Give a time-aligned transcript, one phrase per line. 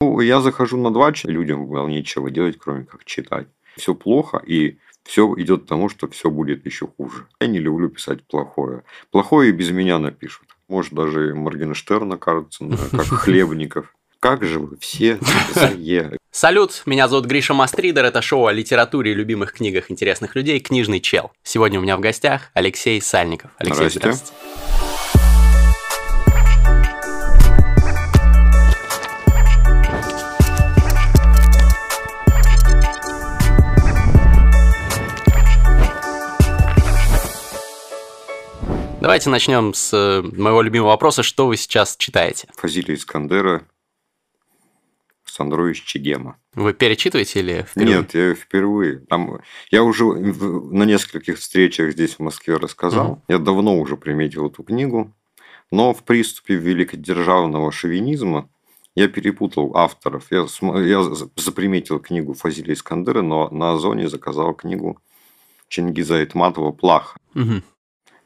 [0.00, 3.46] Ну, я захожу на два часа, людям было нечего делать, кроме как читать.
[3.76, 7.26] Все плохо, и все идет к тому, что все будет еще хуже.
[7.40, 8.82] Я не люблю писать плохое.
[9.10, 10.48] Плохое и без меня напишут.
[10.68, 13.94] Может, даже Моргенштерна кажется, как Хлебников.
[14.20, 15.18] Как же вы все
[15.54, 15.72] за
[16.30, 21.00] Салют, меня зовут Гриша Мастридер, это шоу о литературе и любимых книгах интересных людей «Книжный
[21.00, 21.32] чел».
[21.42, 23.52] Сегодня у меня в гостях Алексей Сальников.
[23.58, 24.12] Алексей, здравствуйте.
[24.12, 24.95] здравствуйте.
[39.06, 41.22] Давайте начнем с э, моего любимого вопроса.
[41.22, 42.48] Что вы сейчас читаете?
[42.56, 43.62] Фазилия Искандера,
[45.24, 46.38] Сандрович Чигема.
[46.54, 47.98] Вы перечитываете или впервые?
[47.98, 48.98] Нет, я впервые.
[49.08, 49.38] Там,
[49.70, 53.12] я уже на нескольких встречах здесь в Москве рассказал.
[53.12, 53.22] Угу.
[53.28, 55.14] Я давно уже приметил эту книгу.
[55.70, 58.50] Но в приступе великодержавного шовинизма
[58.96, 60.24] я перепутал авторов.
[60.32, 60.48] Я,
[60.80, 61.04] я
[61.36, 65.00] заприметил книгу Фазилия Искандера, но на Озоне заказал книгу
[65.68, 67.16] Чингиза Айтматова «Плаха».
[67.36, 67.62] Угу.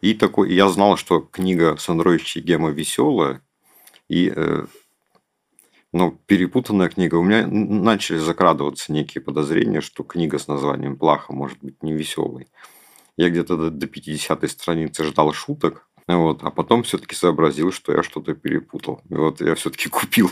[0.01, 3.43] И такой, я знал, что книга Сандровича Гема веселая,
[4.09, 4.67] и э,
[5.93, 7.17] но перепутанная книга.
[7.17, 12.49] У меня начали закрадываться некие подозрения, что книга с названием «Плаха» может быть не веселой.
[13.17, 18.03] Я где-то до, до 50-й страницы ждал шуток, вот, а потом все-таки сообразил, что я
[18.03, 19.03] что-то перепутал.
[19.11, 20.31] И вот я все-таки купил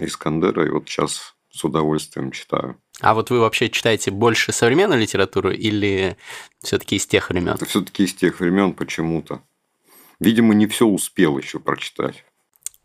[0.00, 2.80] Искандера, и вот сейчас с удовольствием читаю.
[3.00, 6.16] А вот вы вообще читаете больше современную литературу или
[6.62, 7.56] все-таки из тех времен?
[7.66, 9.42] Все-таки из тех времен почему-то.
[10.18, 12.24] Видимо, не все успел еще прочитать.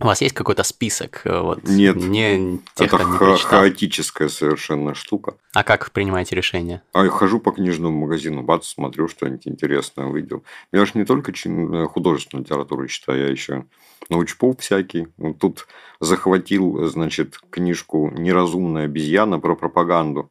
[0.02, 1.22] У вас есть какой-то список?
[1.24, 5.36] Э, вот, Нет, не тех, это ха- хаотическая совершенно штука.
[5.54, 6.82] А как принимаете решение?
[6.92, 10.44] А я хожу по книжному магазину, бац, смотрю, что-нибудь интересное увидел.
[10.74, 13.66] Я же не только э, художественную литературу читаю, я еще
[14.10, 15.08] научпоп всякий.
[15.40, 15.66] Тут
[16.02, 20.30] захватил, значит, книжку «Неразумная обезьяна» про пропаганду.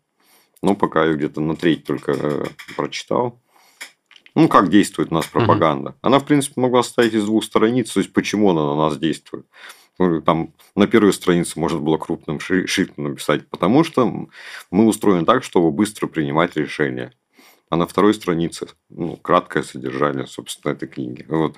[0.60, 2.44] Но пока я где-то на треть только э,
[2.76, 3.40] прочитал.
[4.34, 5.90] Ну, как действует у нас пропаганда.
[5.90, 5.98] Угу.
[6.02, 9.46] Она, в принципе, могла состоять из двух страниц, то есть, почему она на нас действует.
[9.98, 14.28] Ну, там на первой странице можно было крупным шрифтом написать, потому что
[14.70, 17.12] мы устроены так, чтобы быстро принимать решения.
[17.70, 21.24] А на второй странице ну, краткое содержание, собственно, этой книги.
[21.28, 21.56] Вот.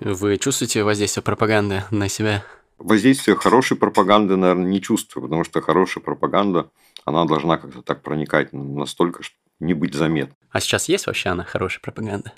[0.00, 2.42] Вы чувствуете воздействие пропаганды на себя?
[2.78, 6.70] Воздействие хорошей пропаганды, наверное, не чувствую, потому что хорошая пропаганда,
[7.04, 10.36] она должна как-то так проникать настолько, что не быть заметной.
[10.50, 12.32] А сейчас есть вообще она хорошая пропаганда?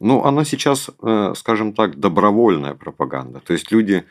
[0.00, 3.40] Ну, она сейчас, э, скажем так, добровольная пропаганда.
[3.40, 4.04] То есть люди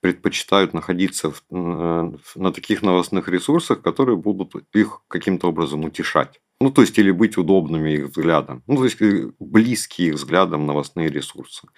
[0.00, 6.40] предпочитают находиться в, э, на таких новостных ресурсах, которые будут их каким-то образом утешать.
[6.60, 8.62] Ну, то есть, или быть удобными их взглядом.
[8.66, 11.68] Ну, то есть, э, близкие их взглядом новостные ресурсы.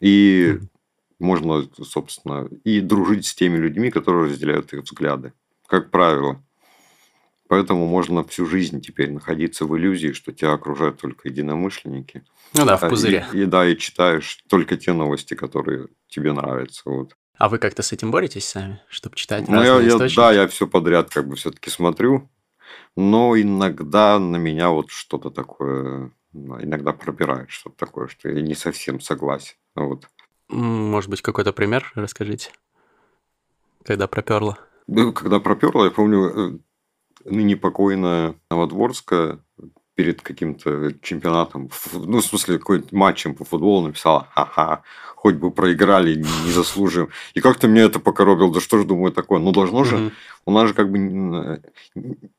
[0.00, 0.58] И
[1.18, 5.32] можно, собственно, и дружить с теми людьми, которые разделяют их взгляды.
[5.66, 6.42] Как правило.
[7.48, 12.24] Поэтому можно всю жизнь теперь находиться в иллюзии, что тебя окружают только единомышленники.
[12.52, 13.26] Ну да, в а, пузыре.
[13.32, 16.82] И, и да, и читаешь только те новости, которые тебе нравятся.
[16.84, 17.16] Вот.
[17.38, 20.66] А вы как-то с этим боретесь сами, чтобы читать ну, я, я, Да, я все
[20.66, 22.28] подряд как бы все-таки смотрю,
[22.96, 29.00] но иногда на меня вот что-то такое, иногда пробирает что-то такое, что я не совсем
[29.00, 29.54] согласен.
[29.74, 30.10] Вот.
[30.48, 32.50] Может быть, какой-то пример расскажите,
[33.84, 34.58] когда проперло?
[35.14, 36.58] Когда проперло, я помню, э,
[37.30, 39.38] ныне покойная Новодворская
[39.94, 44.82] перед каким-то чемпионатом, ну, в смысле, какой-нибудь матчем по футболу написала, ха-ха,
[45.16, 47.08] хоть бы проиграли, не заслужим.
[47.34, 50.12] И как-то мне это покоробило, да что ж, думаю, такое, ну, должно же, mm-hmm.
[50.46, 51.60] у нас же как бы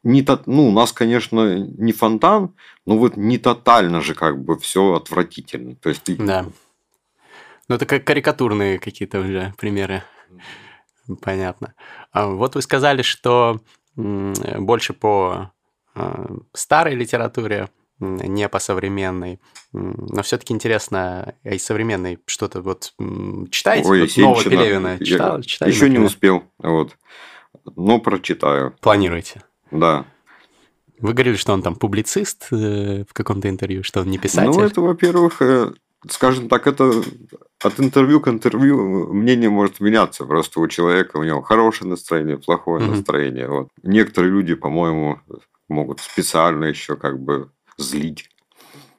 [0.04, 2.56] не, то, ну, у нас, конечно, не фонтан,
[2.86, 5.76] но вот не тотально же как бы все отвратительно.
[5.76, 6.16] То есть.
[6.18, 6.46] Да.
[7.68, 10.04] Ну, это как карикатурные какие-то уже примеры.
[11.22, 11.74] Понятно.
[12.14, 13.60] А вот вы сказали, что
[13.96, 15.52] больше по
[15.96, 17.70] а, старой литературе,
[18.00, 19.40] не по современной.
[19.74, 22.94] Но все-таки интересно, а и современной что-то вот
[23.52, 23.90] читаете?
[23.90, 25.42] Ой, вот нового Пелевина читал?
[25.42, 26.00] читали, Еще например?
[26.00, 26.96] не успел, вот.
[27.75, 28.75] Но прочитаю.
[28.81, 29.44] Планируете?
[29.72, 30.06] Да.
[31.00, 34.52] Вы говорили, что он там публицист э, в каком-то интервью, что он не писатель.
[34.52, 35.72] Ну, это, во-первых, э,
[36.07, 37.04] скажем так, это
[37.62, 40.25] от интервью к интервью мнение может меняться.
[40.25, 42.90] Просто у человека у него хорошее настроение, плохое mm-hmm.
[42.90, 43.48] настроение.
[43.48, 43.69] Вот.
[43.84, 45.19] Некоторые люди, по-моему,
[45.68, 48.30] могут специально еще как бы злить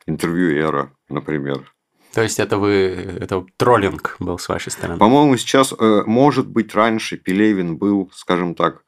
[0.07, 1.73] интервьюера, например.
[2.13, 4.99] То есть это вы, это троллинг был с вашей стороны?
[4.99, 8.83] По-моему, сейчас, э, может быть, раньше Пелевин был, скажем так,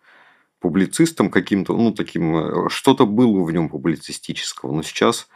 [0.58, 5.28] публицистом каким-то, ну, таким, э, что-то было в нем публицистического, но сейчас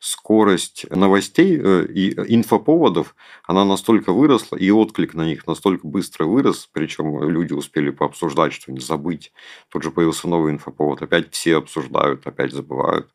[0.00, 3.14] скорость новостей э, и инфоповодов,
[3.46, 8.72] она настолько выросла, и отклик на них настолько быстро вырос, причем люди успели пообсуждать, что
[8.72, 9.32] не забыть.
[9.70, 13.10] Тут же появился новый инфоповод, опять все обсуждают, опять забывают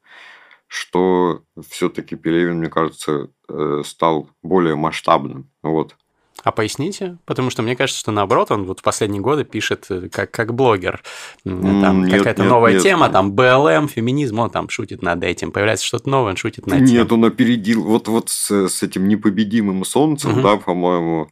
[0.68, 5.52] что все-таки Пелевин, мне кажется, э, стал более масштабным.
[5.62, 5.96] Вот.
[6.44, 7.18] А поясните?
[7.26, 10.54] Потому что мне кажется, что наоборот, он вот в последние годы пишет э, как, как
[10.54, 11.02] блогер.
[11.44, 15.52] Там какая-то новая нет, тема, там БЛМ, феминизм, он там шутит над этим.
[15.52, 16.94] Появляется что-то новое, он шутит над этим.
[16.94, 17.84] Нет, он опередил.
[17.84, 20.42] Вот, вот с, с этим непобедимым солнцем, угу.
[20.42, 21.30] да, по-моему,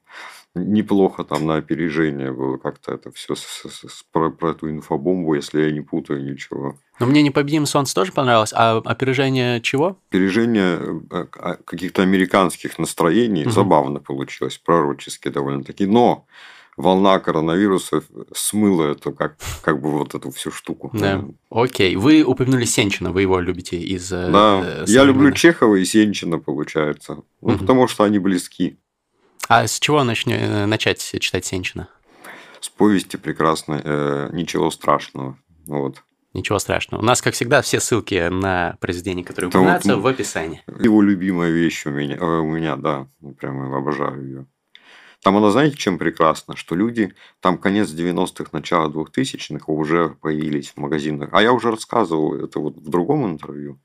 [0.56, 5.36] неплохо там на опережение было как-то это все с, с, с, про, про эту инфобомбу,
[5.36, 6.80] если я не путаю ничего.
[7.00, 8.54] Но мне «Непобедимый солнце» тоже понравилось.
[8.56, 9.98] А опережение чего?
[10.10, 13.44] Опережение э, а, каких-то американских настроений.
[13.46, 13.52] Угу.
[13.52, 15.88] Забавно получилось, пророчески довольно-таки.
[15.88, 16.28] Но
[16.78, 18.04] волна коронавируса
[18.36, 20.92] смыла это как, как бы вот эту всю штуку.
[20.94, 21.26] Да.
[21.50, 21.96] Окей.
[21.96, 26.38] Вы упомянули Сенчина, вы его любите из э, Да, э, я люблю Чехова и Сенчина,
[26.38, 27.24] получается.
[27.42, 27.58] Ну, угу.
[27.58, 28.78] потому что они близки.
[29.50, 31.90] А с чего начнё, начать читать Сенчина?
[32.62, 35.38] С повести прекрасной э, «Ничего страшного».
[35.66, 36.04] Вот.
[36.34, 37.02] Ничего страшного.
[37.02, 40.62] У нас, как всегда, все ссылки на произведения, которые упоминаются, вот, в описании.
[40.80, 43.08] Его любимая вещь у меня, э, у меня да,
[43.40, 44.48] прямо обожаю ее.
[45.24, 46.58] Там она, знаете, чем прекрасна?
[46.58, 51.30] Что люди, там конец 90-х, начало 2000-х уже появились в магазинах.
[51.32, 53.80] А я уже рассказывал это вот в другом интервью.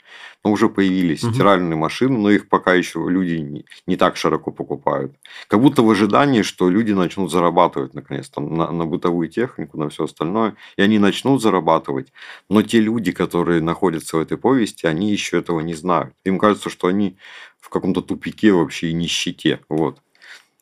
[0.45, 1.33] Но уже появились угу.
[1.33, 5.15] стиральные машины, но их пока еще люди не, не так широко покупают.
[5.47, 9.91] Как будто в ожидании, что люди начнут зарабатывать наконец то на, на бытовую технику, на
[9.91, 10.57] все остальное.
[10.77, 12.13] И они начнут зарабатывать.
[12.49, 16.15] Но те люди, которые находятся в этой повести, они еще этого не знают.
[16.25, 17.17] Им кажется, что они
[17.61, 19.61] в каком-то тупике вообще и нищете.
[19.69, 20.01] Вот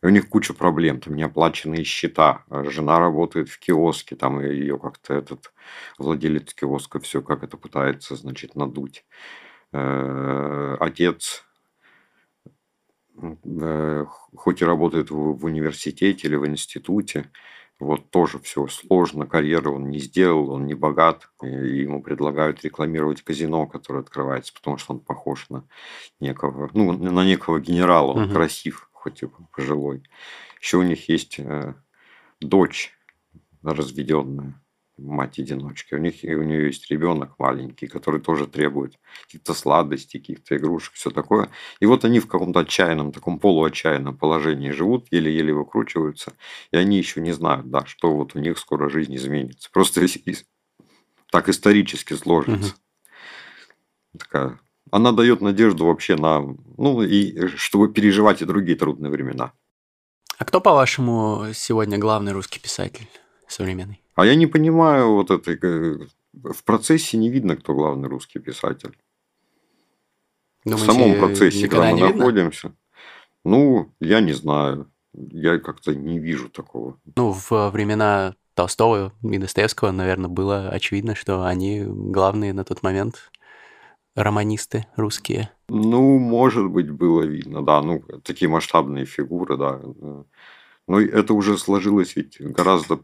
[0.06, 5.14] у них куча проблем, там неоплаченные счета, а жена работает в киоске, там ее как-то
[5.14, 5.53] этот
[5.99, 9.05] владелец киоска все как это пытается, значит, надуть.
[9.73, 11.44] Э, отец
[13.20, 17.31] э, хоть и работает в университете или в институте,
[17.79, 23.23] вот тоже все сложно, карьеру он не сделал, он не богат, и ему предлагают рекламировать
[23.23, 25.64] казино, которое открывается, потому что он похож на
[26.20, 28.35] некого, ну, на некого генерала, он угу.
[28.35, 30.03] красив, хоть и пожилой.
[30.61, 31.75] Еще у них есть э,
[32.41, 32.93] дочь
[33.62, 34.61] разведенная,
[34.99, 35.94] мать-одиночки.
[35.94, 41.11] У них у нее есть ребенок маленький, который тоже требует каких-то сладостей, каких-то игрушек, все
[41.11, 41.50] такое.
[41.79, 46.32] И вот они в каком-то отчаянном, таком полуотчаянном положении живут, еле-еле выкручиваются,
[46.73, 49.70] и они еще не знают, да, что вот у них скоро жизнь изменится.
[49.70, 50.05] Просто
[51.31, 52.75] так исторически сложится.
[52.75, 54.19] Угу.
[54.19, 54.59] Такая
[54.91, 56.43] она дает надежду вообще на,
[56.77, 59.53] ну, и чтобы переживать и другие трудные времена.
[60.38, 63.09] А кто, по-вашему, сегодня главный русский писатель
[63.49, 64.03] современный?
[64.15, 65.59] А я не понимаю вот этой...
[65.62, 65.99] Э,
[66.35, 68.97] в процессе не видно, кто главный русский писатель.
[70.65, 72.73] Думаете, в самом процессе, когда мы находимся.
[73.44, 74.91] Ну, я не знаю.
[75.15, 76.99] Я как-то не вижу такого.
[77.15, 83.31] Ну, в времена Толстого и Достоевского, наверное, было очевидно, что они главные на тот момент
[84.17, 85.51] романисты русские?
[85.69, 87.83] Ну, может быть, было видно, да.
[87.83, 89.81] Ну, такие масштабные фигуры, да.
[90.89, 92.99] Но это уже сложилось ведь гораздо,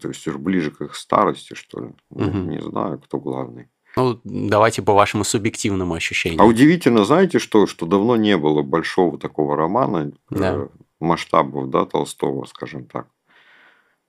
[0.00, 1.88] то есть уже ближе к их старости, что ли.
[2.10, 2.38] Угу.
[2.50, 3.68] Не знаю, кто главный.
[3.96, 6.40] Ну, давайте по вашему субъективному ощущению.
[6.40, 10.54] А удивительно, знаете что, что давно не было большого такого романа да.
[10.54, 10.68] э,
[11.00, 13.08] масштабов, да, Толстого, скажем так,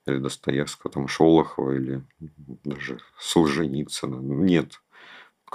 [0.07, 2.03] или Достоевского, там Шолохова, или
[2.63, 4.15] даже Солженицына.
[4.15, 4.81] Нет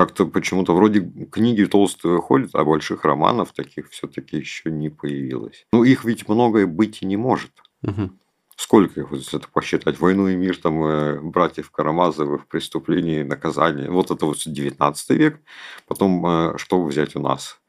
[0.01, 5.67] как-то почему-то вроде книги толстые ходят, а больших романов таких все-таки еще не появилось.
[5.75, 7.51] Ну, их ведь многое быть и не может.
[7.83, 8.09] Угу.
[8.57, 10.01] Сколько их, если это посчитать?
[10.01, 13.91] «Войну и мир», там, э, «Братьев Карамазовых», «Преступление и наказание».
[13.91, 15.39] Вот это вот 19 век.
[15.87, 17.61] Потом, э, что взять у нас?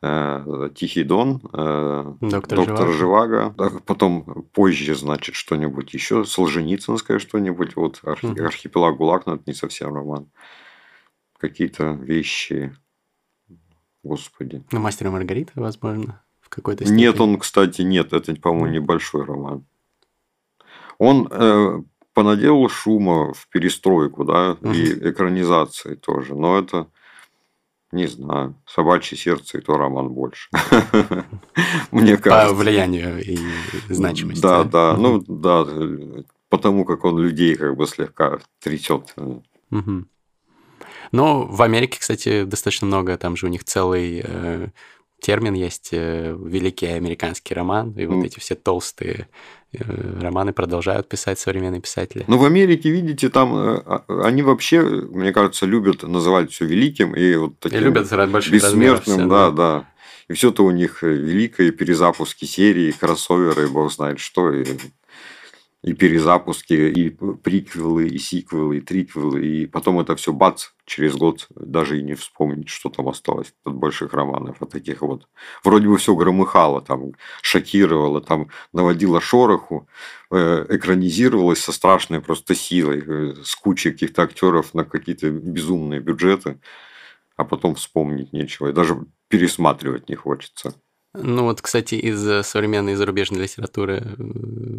[0.00, 3.52] Э, Тихий Дон, Доктор, Доктор Живаго.
[3.56, 3.80] Живаго.
[3.84, 10.28] Потом позже, значит, что-нибудь еще, Солженицынское что-нибудь, вот Архипелаг ГУЛАГ, но это не совсем роман
[11.40, 12.76] какие-то вещи.
[14.02, 14.62] Господи.
[14.70, 17.02] Ну, мастер и Маргарита, возможно, в какой-то степени.
[17.02, 19.66] Нет, он, кстати, нет, это, по-моему, небольшой роман.
[20.98, 21.82] Он э,
[22.14, 26.34] понаделал шума в перестройку, да, и экранизации тоже.
[26.34, 26.88] Но это,
[27.92, 30.50] не знаю, собачье сердце и то роман больше.
[31.90, 32.54] Мне кажется.
[32.54, 33.38] По влиянию и
[33.88, 34.42] значимости.
[34.42, 35.66] Да, да, ну да,
[36.48, 39.14] потому как он людей как бы слегка трясет.
[41.12, 44.68] Но в Америке, кстати, достаточно много, там же у них целый э,
[45.20, 49.28] термин есть э, великий американский роман, и вот эти все толстые
[49.72, 52.24] э, романы продолжают писать современные писатели.
[52.26, 57.14] Ну, в Америке, видите, там э, а, они вообще, мне кажется, любят называть все великим
[57.14, 58.10] и вот таким и любят
[58.50, 59.50] бессмертным, все, да, да.
[59.50, 59.86] да.
[60.28, 64.64] И все-то у них великое перезапуски серии, кроссоверы, бог знает что, и
[65.82, 71.46] и перезапуски, и приквелы, и сиквелы, и триквелы, и потом это все бац, через год
[71.54, 75.26] даже и не вспомнить, что там осталось от больших романов, от таких вот.
[75.64, 79.88] Вроде бы все громыхало, там, шокировало, там, наводило шороху,
[80.30, 86.60] э, экранизировалось со страшной просто силой, э, с кучей каких-то актеров на какие-то безумные бюджеты,
[87.36, 90.74] а потом вспомнить нечего, и даже пересматривать не хочется.
[91.12, 94.16] Ну вот, кстати, из э, современной зарубежной литературы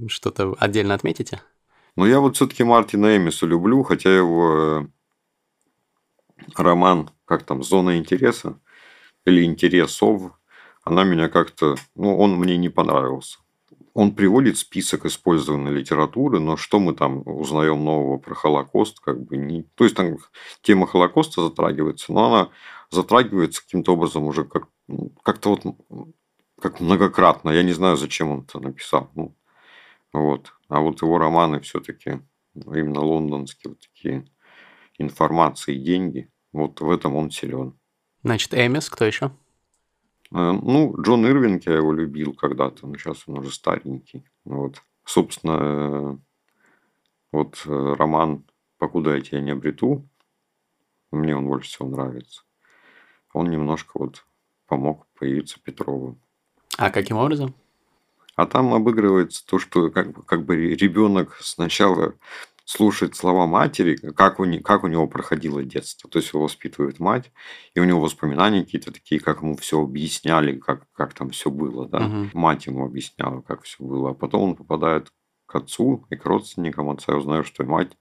[0.08, 1.42] что-то отдельно отметите?
[1.98, 4.88] Ну, я вот все-таки Мартина Эмиса люблю, хотя его э,
[6.56, 8.58] роман, как там, «Зона интереса»
[9.26, 10.32] или «Интересов»,
[10.84, 13.40] она меня как-то, ну, он мне не понравился.
[13.94, 19.36] Он приводит список использованной литературы, но что мы там узнаем нового про Холокост, как бы
[19.36, 19.64] не...
[19.76, 20.18] То есть, там
[20.62, 22.50] тема Холокоста затрагивается, но она
[22.90, 25.76] затрагивается каким-то образом уже как, ну, как-то вот
[26.62, 27.50] как многократно.
[27.50, 29.10] Я не знаю, зачем он это написал.
[29.16, 29.36] Ну,
[30.14, 30.54] вот.
[30.70, 32.22] А вот его романы все-таки
[32.56, 34.26] именно лондонские вот такие
[34.98, 36.30] информации деньги.
[36.54, 37.78] Вот в этом он силен.
[38.24, 39.32] Значит, Эмис, кто еще?
[40.32, 44.24] Э, ну, Джон Ирвинг, я его любил когда-то, но сейчас он уже старенький.
[44.46, 44.82] Вот.
[45.06, 46.22] Собственно,
[47.32, 48.46] вот э, роман
[48.78, 50.08] «Покуда я тебя не обрету»,
[51.12, 52.44] мне он больше всего нравится.
[53.34, 54.26] Он немножко вот
[54.68, 56.18] помог появиться Петрову.
[56.82, 57.54] А каким образом?
[58.36, 62.16] А там обыгрывается то, что как, как бы ребенок сначала
[62.66, 66.10] слушает слова матери, как у, не, как у него проходило детство.
[66.10, 67.32] То есть его воспитывает мать,
[67.76, 71.88] и у него воспоминания какие-то такие, как ему все объясняли, как, как там все было.
[71.88, 72.00] Да?
[72.00, 72.30] Угу.
[72.34, 74.10] Мать ему объясняла, как все было.
[74.10, 75.14] А потом он попадает
[75.46, 77.96] к отцу и к родственникам отца, и узнает, что мать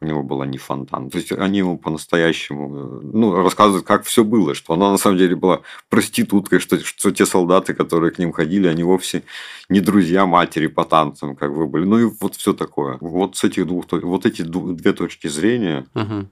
[0.00, 1.10] у него была не фонтан.
[1.10, 5.18] То есть они ему по-настоящему э, ну, рассказывают, как все было, что она на самом
[5.18, 9.22] деле была проституткой, что, что те солдаты, которые к ним ходили, они вовсе
[9.68, 11.84] не друзья матери по танцам, как вы были.
[11.84, 12.98] Ну и вот все такое.
[13.00, 16.28] Вот с этих двух, вот эти две точки зрения, угу.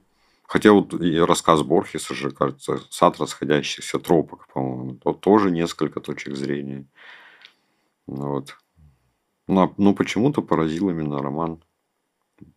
[0.47, 6.35] Хотя вот и рассказ Борхеса же, кажется, сад расходящихся тропок, по-моему, то тоже несколько точек
[6.35, 6.85] зрения.
[8.05, 8.55] Вот.
[9.47, 11.63] Но, но почему-то поразил именно роман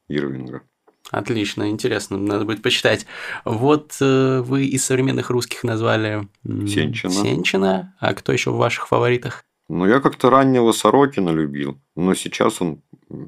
[0.08, 0.62] Ирвинга.
[1.10, 3.06] Отлично, интересно, надо будет почитать.
[3.44, 7.12] Вот э, вы из современных русских назвали Сенчина.
[7.12, 9.44] Сенчина, а кто еще в ваших фаворитах?
[9.68, 12.80] Ну, я как-то раннего Сорокина любил, но сейчас он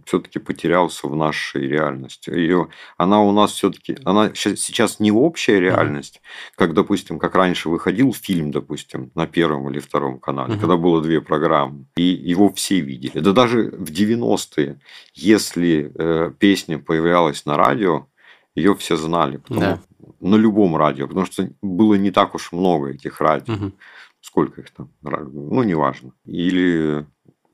[0.06, 2.30] все-таки потерялся в нашей реальности.
[2.30, 6.52] Ее, она у нас все-таки, она сейчас не общая реальность, mm-hmm.
[6.56, 10.60] как, допустим, как раньше выходил фильм, допустим, на первом или втором канале, mm-hmm.
[10.60, 13.20] когда было две программы, и его все видели.
[13.20, 14.80] Да даже в 90-е,
[15.14, 18.06] если э, песня появлялась на радио,
[18.54, 19.80] ее все знали, потому, да.
[20.20, 23.54] на любом радио, потому что было не так уж много этих радио.
[23.54, 23.72] Угу
[24.20, 26.12] сколько их там, ну, неважно.
[26.24, 27.06] Или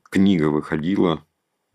[0.03, 1.25] книга выходила,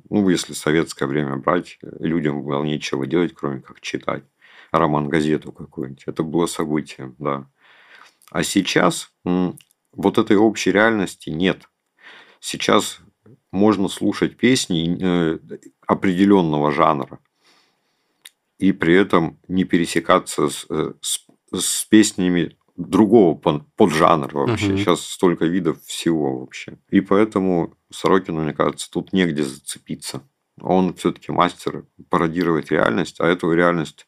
[0.09, 4.25] ну, если советское время брать, людям было нечего делать, кроме как читать
[4.71, 6.05] роман-газету какую-нибудь.
[6.07, 7.47] Это было событием, да.
[8.31, 11.69] А сейчас вот этой общей реальности нет.
[12.41, 13.01] Сейчас
[13.51, 15.39] можно слушать песни э,
[15.87, 17.19] определенного жанра
[18.59, 22.57] и при этом не пересекаться с, э, с, с песнями
[22.89, 23.35] другого
[23.77, 24.69] поджанра вообще.
[24.69, 24.77] Угу.
[24.79, 26.79] Сейчас столько видов всего вообще.
[26.91, 30.23] И поэтому Сорокину, мне кажется, тут негде зацепиться.
[30.61, 34.07] Он все-таки мастер пародировать реальность, а эту реальность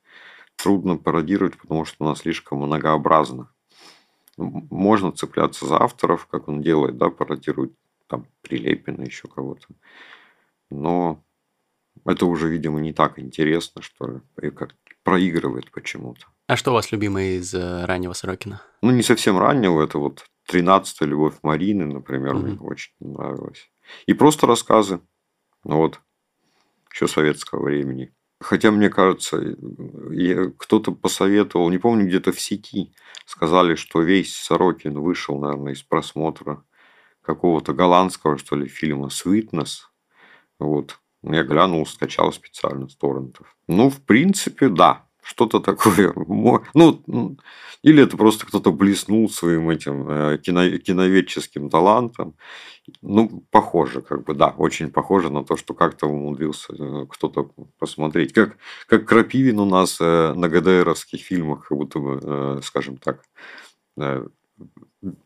[0.56, 3.50] трудно пародировать, потому что она слишком многообразна.
[4.36, 7.72] Можно цепляться за авторов, как он делает, да, пародирует
[8.06, 9.66] там Прилепина, еще кого-то.
[10.70, 11.22] Но
[12.04, 16.26] это уже, видимо, не так интересно, что ли, и как проигрывает почему-то.
[16.46, 18.60] А что у вас любимое из э, раннего Сорокина?
[18.82, 22.46] Ну, не совсем раннего, это вот «Тринадцатая любовь Марины», например, угу.
[22.46, 23.70] мне очень нравилось.
[24.06, 25.00] И просто рассказы,
[25.62, 26.00] ну вот,
[26.92, 28.12] еще советского времени.
[28.40, 29.56] Хотя, мне кажется,
[30.58, 32.92] кто-то посоветовал, не помню, где-то в сети,
[33.24, 36.62] сказали, что весь Сорокин вышел, наверное, из просмотра
[37.22, 39.84] какого-то голландского, что ли, фильма «Sweetness».
[40.58, 40.98] Вот.
[41.26, 43.56] Я глянул, скачал специально с торрентов.
[43.66, 46.12] Ну, в принципе, да что-то такое.
[46.74, 47.36] Ну,
[47.82, 52.34] или это просто кто-то блеснул своим этим э, кино, киноведческим талантом.
[53.02, 58.32] Ну, похоже, как бы, да, очень похоже на то, что как-то умудрился э, кто-то посмотреть.
[58.32, 63.22] Как, как Крапивин у нас э, на ГДРовских фильмах, как будто бы, скажем так,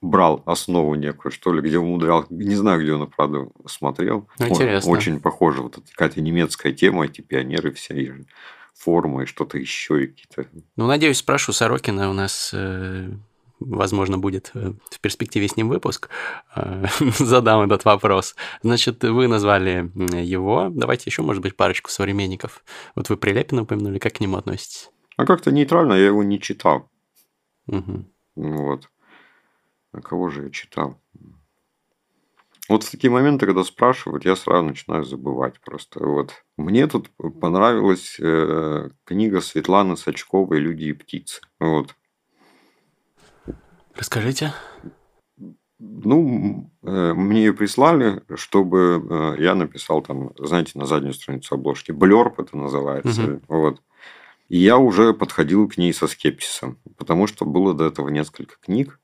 [0.01, 4.29] брал основу некую, что ли, где умудрял, не знаю, где он, правда, смотрел.
[4.39, 4.91] Интересно.
[4.91, 8.25] Очень похоже, вот какая-то немецкая тема, эти пионеры все,
[8.75, 10.47] формы, и что-то еще, и какие-то...
[10.77, 13.09] Ну, надеюсь, спрошу Сорокина, у нас э,
[13.61, 16.09] возможно, будет э, в перспективе с ним выпуск,
[16.55, 16.85] э,
[17.19, 18.37] задам этот вопрос.
[18.63, 19.91] Значит, вы назвали
[20.23, 20.69] его.
[20.71, 22.65] Давайте еще, может быть, парочку современников.
[22.95, 24.91] Вот вы Прилепина упомянули, как к нему относитесь?
[25.17, 26.89] А как-то нейтрально, я его не читал.
[27.67, 28.05] Угу.
[28.37, 28.89] Вот.
[29.93, 31.01] А кого же я читал?
[32.69, 36.05] Вот в такие моменты, когда спрашивают, я сразу начинаю забывать просто.
[36.05, 36.45] Вот.
[36.59, 41.41] Мне тут понравилась э, книга Светланы Сачковой «Люди и птицы».
[41.59, 41.95] Вот.
[43.95, 44.53] Расскажите.
[45.79, 51.93] Ну, э, мне ее прислали, чтобы э, я написал там, знаете, на заднюю страницу обложки.
[51.93, 53.23] Блерп это называется.
[53.23, 53.41] Угу.
[53.49, 53.83] Вот.
[54.49, 59.01] И я уже подходил к ней со скепсисом, потому что было до этого несколько книг,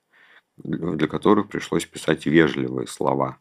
[0.56, 3.38] для которых пришлось писать вежливые слова.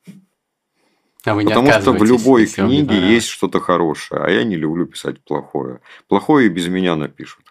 [1.26, 4.86] А вы не Потому что в любой книге есть что-то хорошее, а я не люблю
[4.86, 5.80] писать плохое.
[6.08, 7.46] Плохое и без меня напишут.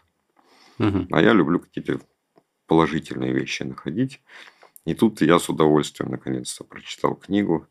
[0.78, 1.07] Угу.
[1.11, 2.00] А я люблю какие-то
[2.66, 4.21] положительные вещи находить.
[4.85, 7.66] И тут я с удовольствием наконец-то прочитал книгу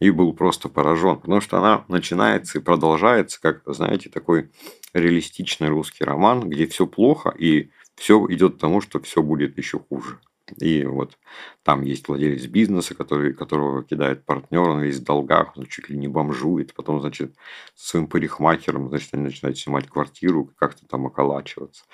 [0.00, 4.50] и был просто поражен, потому что она начинается и продолжается, как, знаете, такой
[4.92, 9.78] реалистичный русский роман, где все плохо и все идет к тому, что все будет еще
[9.78, 10.18] хуже.
[10.60, 11.18] И вот
[11.62, 15.96] там есть владелец бизнеса, который, которого кидает партнер, он весь в долгах, он чуть ли
[15.98, 16.74] не бомжует.
[16.74, 17.34] Потом, значит,
[17.74, 21.84] с своим парикмахером, значит, они начинают снимать квартиру, как-то там околачиваться.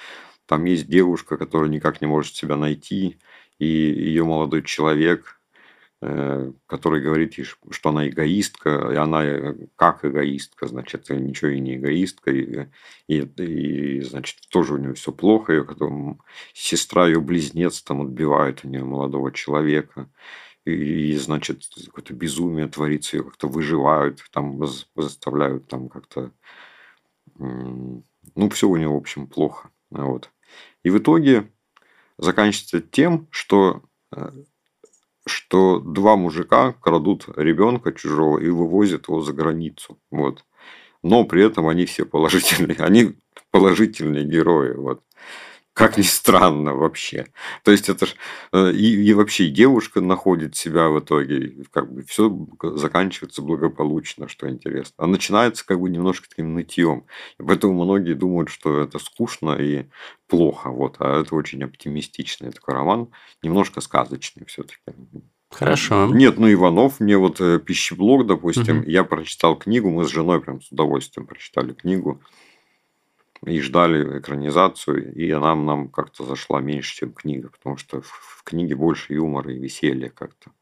[0.47, 3.19] Там есть девушка, которая никак не может себя найти,
[3.59, 5.41] и ее молодой человек,
[6.03, 7.39] который говорит,
[7.71, 12.67] что она эгоистка, и она э, как эгоистка, значит, ничего и не эгоистка, и,
[13.07, 16.21] и, и значит, тоже у нее все плохо, и потом
[16.55, 20.11] сестра ее близнец там отбивает у нее молодого человека,
[20.65, 24.61] и, значит, какое-то безумие творится, ее как-то выживают, там
[24.97, 26.33] заставляют там как-то,
[27.39, 28.03] ну,
[28.51, 30.31] все у нее, в общем, плохо, вот.
[30.83, 31.49] И в итоге
[32.19, 34.31] заканчивается тем, что э,
[35.33, 39.99] что два мужика крадут ребенка чужого и вывозят его за границу.
[40.11, 40.45] Вот.
[41.03, 42.77] Но при этом они все положительные.
[42.81, 43.15] Они
[43.51, 44.75] положительные герои.
[44.75, 45.03] Вот.
[45.75, 47.27] Как ни странно вообще.
[47.65, 48.15] То есть это ж
[48.53, 52.31] э, и, и вообще девушка находит себя в итоге, как бы все
[52.63, 54.93] заканчивается благополучно, что интересно.
[54.99, 57.07] А начинается как бы немножко таким нытьем.
[57.39, 59.87] И поэтому многие думают, что это скучно и
[60.29, 60.69] плохо.
[60.69, 60.97] Вот.
[60.99, 63.09] А это очень оптимистичный такой роман,
[63.43, 64.83] немножко сказочный все-таки.
[65.51, 66.07] Хорошо.
[66.07, 68.89] Нет, ну Иванов, мне вот э, пищеблок, допустим, угу.
[68.89, 72.23] я прочитал книгу, мы с женой прям с удовольствием прочитали книгу
[73.47, 78.77] и ждали экранизацию, и она нам как-то зашла меньше, чем книга, потому что в книге
[78.77, 80.53] больше юмора и веселья как-то.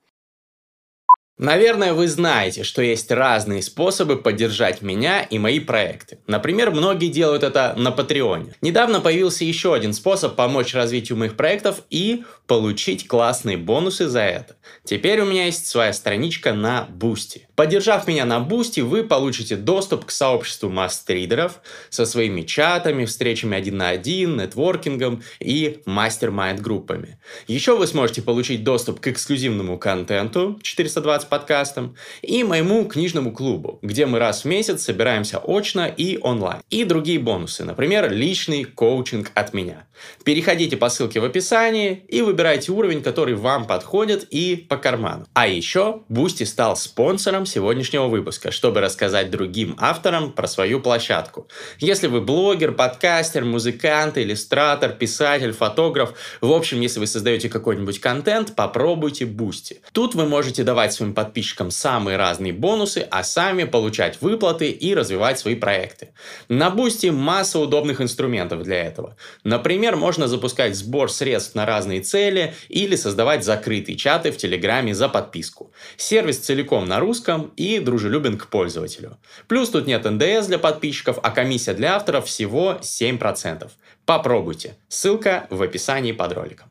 [1.40, 6.18] Наверное, вы знаете, что есть разные способы поддержать меня и мои проекты.
[6.26, 8.54] Например, многие делают это на Patreon е.
[8.60, 14.56] Недавно появился еще один способ помочь развитию моих проектов и получить классные бонусы за это.
[14.84, 17.48] Теперь у меня есть своя страничка на Boosty.
[17.56, 23.78] Поддержав меня на Boosty, вы получите доступ к сообществу мастридеров со своими чатами, встречами один
[23.78, 27.18] на один, нетворкингом и mastermind группами.
[27.46, 34.04] Еще вы сможете получить доступ к эксклюзивному контенту 420 подкастам и моему книжному клубу, где
[34.04, 36.60] мы раз в месяц собираемся очно и онлайн.
[36.68, 39.86] И другие бонусы, например, личный коучинг от меня.
[40.24, 45.26] Переходите по ссылке в описании и выбирайте уровень, который вам подходит и по карману.
[45.34, 51.48] А еще Boosty стал спонсором сегодняшнего выпуска, чтобы рассказать другим авторам про свою площадку.
[51.78, 58.54] Если вы блогер, подкастер, музыкант, иллюстратор, писатель, фотограф, в общем, если вы создаете какой-нибудь контент,
[58.54, 59.80] попробуйте Boosty.
[59.92, 65.38] Тут вы можете давать своим подписчикам самые разные бонусы, а сами получать выплаты и развивать
[65.38, 66.14] свои проекты.
[66.48, 69.16] На Boosty масса удобных инструментов для этого.
[69.44, 75.10] Например, можно запускать сбор средств на разные цели или создавать закрытые чаты в Телеграме за
[75.10, 75.72] подписку.
[75.98, 79.18] Сервис целиком на русском и дружелюбен к пользователю.
[79.46, 83.70] Плюс тут нет НДС для подписчиков, а комиссия для авторов всего 7%.
[84.06, 84.78] Попробуйте.
[84.88, 86.70] Ссылка в описании под роликом.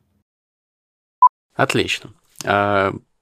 [1.54, 2.14] Отлично.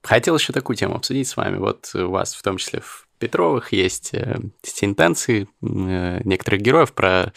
[0.04, 1.58] Хотел еще такую тему обсудить с вами.
[1.58, 7.34] Вот у вас, в том числе в Петровых, есть э, сентенции э, некоторых героев про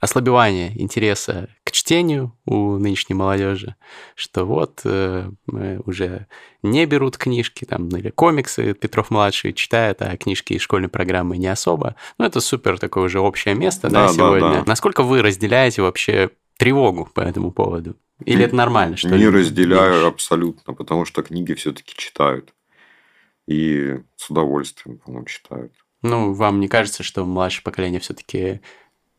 [0.00, 3.74] ослабевание интереса к чтению у нынешней молодежи,
[4.14, 5.30] что вот э,
[5.84, 6.26] уже
[6.62, 11.48] не берут книжки там или комиксы Петров младший читает, а книжки из школьной программы не
[11.48, 11.96] особо.
[12.18, 14.40] Ну это супер такое уже общее место, да, да сегодня.
[14.40, 14.64] Да, да.
[14.66, 17.96] Насколько вы разделяете вообще тревогу по этому поводу?
[18.24, 18.96] Или это нормально?
[18.96, 20.06] Что Не разделяю меньше?
[20.06, 22.52] абсолютно, потому что книги все-таки читают.
[23.46, 25.72] И с удовольствием, по-моему, читают.
[26.02, 28.60] Ну, вам не кажется, что младшее поколение все-таки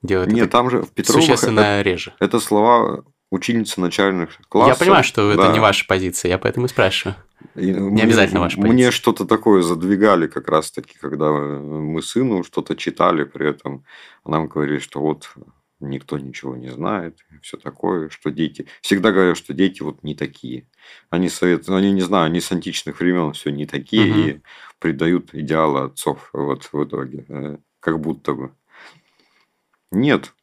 [0.02, 2.14] делает Нет, это там же в Петровых существенно реже?
[2.18, 4.80] это, это слова ученицы начальных классов.
[4.80, 5.54] Я понимаю, что это да.
[5.54, 7.16] не ваша позиция, я поэтому и спрашиваю.
[7.56, 8.74] И мне- обязательно ваша позиция.
[8.74, 13.84] Мне что-то такое задвигали как раз-таки, когда мы сыну что-то читали при этом.
[14.26, 15.30] Нам говорили, что вот
[15.80, 18.68] никто ничего не знает, все такое, что дети...
[18.82, 20.68] Всегда говорят, что дети вот не такие.
[21.10, 21.68] Они совет...
[21.70, 24.30] они не знаю, они с античных времен все не такие Мгм.
[24.30, 24.42] и
[24.80, 27.26] придают идеалы отцов вот в итоге.
[27.30, 28.52] э, Как будто бы.
[29.92, 30.34] Нет.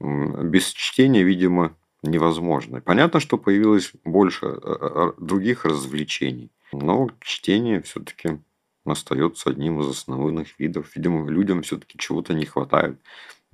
[0.00, 2.80] Без чтения, видимо, невозможно.
[2.80, 8.38] Понятно, что появилось больше э, э, других развлечений, но чтение все-таки
[8.84, 10.94] остается одним из основных видов.
[10.96, 12.98] Видимо, людям все-таки чего-то не хватает.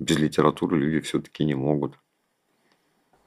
[0.01, 1.93] Без литературы люди все-таки не могут.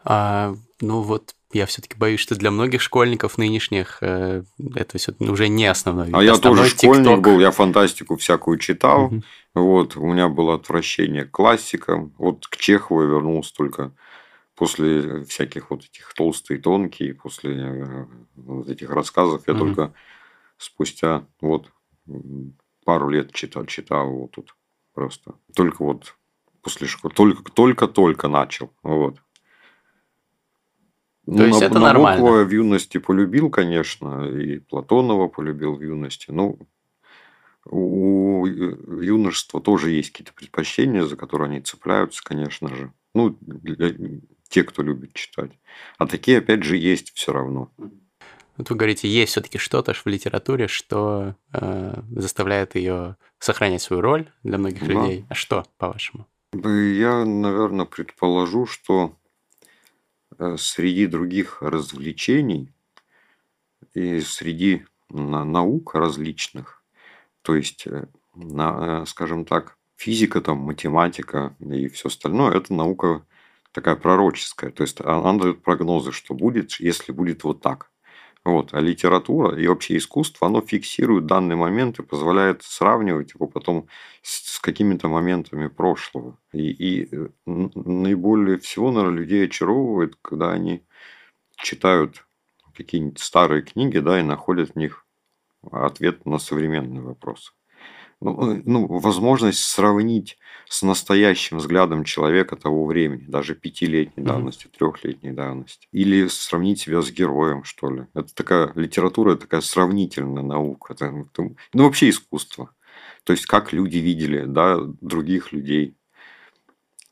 [0.02, 4.42] А, ну вот, я все-таки боюсь, что для многих школьников нынешних э,
[4.74, 6.10] это все уже не основной.
[6.12, 7.20] А я Основной тоже школьник TikTok.
[7.20, 9.06] был, я фантастику всякую читал.
[9.06, 9.22] Мгм.
[9.54, 12.12] Вот, у меня было отвращение к классикам.
[12.18, 13.92] Вот к Чехову я вернулся только
[14.56, 19.44] после всяких вот этих толстые, тонкие, после э, вот этих рассказов.
[19.46, 19.62] Я Мгм.
[19.74, 19.94] только
[20.58, 21.70] спустя вот
[22.84, 24.54] пару лет читал, читал вот тут
[24.92, 25.34] просто.
[25.54, 26.16] Только вот
[26.64, 28.72] после школы, только, только-только начал.
[28.82, 29.18] Вот.
[31.26, 32.20] Ну, То есть это нормально?
[32.22, 36.30] Набокова я в юности полюбил, конечно, и Платонова полюбил в юности.
[36.30, 36.58] Ну,
[37.66, 42.92] у юношества тоже есть какие-то предпочтения, за которые они цепляются, конечно же.
[43.14, 45.50] Ну, для- те, кто любит читать.
[45.98, 47.70] А такие, опять же, есть все равно.
[48.56, 54.30] Вот вы говорите, есть все-таки что-то в литературе, что э, заставляет ее сохранять свою роль
[54.44, 54.92] для многих Да.
[54.92, 55.24] людей.
[55.28, 56.26] А что, по-вашему?
[56.54, 59.18] Я, наверное, предположу, что
[60.38, 62.72] э, среди других развлечений
[63.94, 66.82] и среди на- наук различных,
[67.42, 73.26] то есть, э, э, скажем так, физика, там, математика и все остальное, это наука
[73.72, 74.70] такая пророческая.
[74.72, 77.90] То есть, а- она дает прогнозы, что будет, если будет вот так.
[78.44, 78.74] Вот.
[78.74, 83.88] А литература и вообще искусство, оно фиксирует данный момент и позволяет сравнивать его потом
[84.22, 86.38] с, с какими-то моментами прошлого.
[86.52, 90.84] И, и, э, наиболее всего, наверное, людей очаровывает, когда они
[91.56, 92.26] читают
[92.74, 95.06] какие-нибудь старые книги, да, и находят в них
[95.72, 97.52] ответ на современные вопросы.
[98.24, 105.32] Ну, э, ну, возможность сравнить с настоящим взглядом человека того времени, даже пятилетней давности, трехлетней
[105.32, 105.86] давности.
[105.92, 108.06] Или сравнить себя с героем, что ли.
[108.14, 110.94] Это такая литература, это такая сравнительная наука.
[110.94, 112.70] Это, это- ну, вообще искусство.
[113.24, 115.94] То есть, как люди видели да, других людей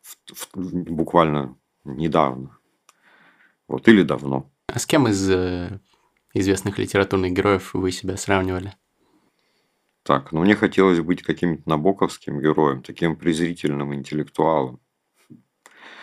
[0.00, 0.16] в-
[0.54, 2.56] в- буквально недавно.
[3.68, 4.50] Вот, или давно.
[4.66, 5.78] А с кем из э,
[6.34, 8.74] известных литературных героев вы себя сравнивали?
[10.04, 14.80] Так, ну мне хотелось быть каким-то набоковским героем, таким презрительным интеллектуалом.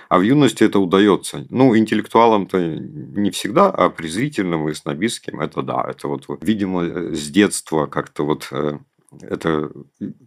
[0.08, 1.46] А в юности это удается.
[1.52, 5.86] Ну, интеллектуалом-то не всегда, а презрительным и снобистским это да.
[5.88, 8.80] Это вот, видимо, с детства как-то вот э,
[9.22, 9.72] это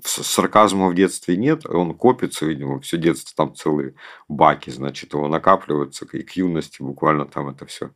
[0.04, 3.94] сарказма в детстве нет, он копится, видимо, все детство там целые
[4.28, 7.90] баки, значит, его накапливаются, и к юности буквально там это все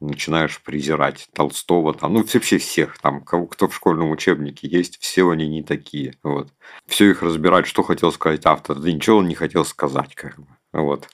[0.00, 5.28] начинаешь презирать Толстого, там, ну, вообще всех, там, кого, кто в школьном учебнике есть, все
[5.30, 6.52] они не такие, вот.
[6.86, 10.46] Все их разбирать, что хотел сказать автор, да ничего он не хотел сказать, как бы,
[10.72, 11.08] вот.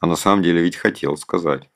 [0.00, 1.68] А на самом деле ведь хотел сказать.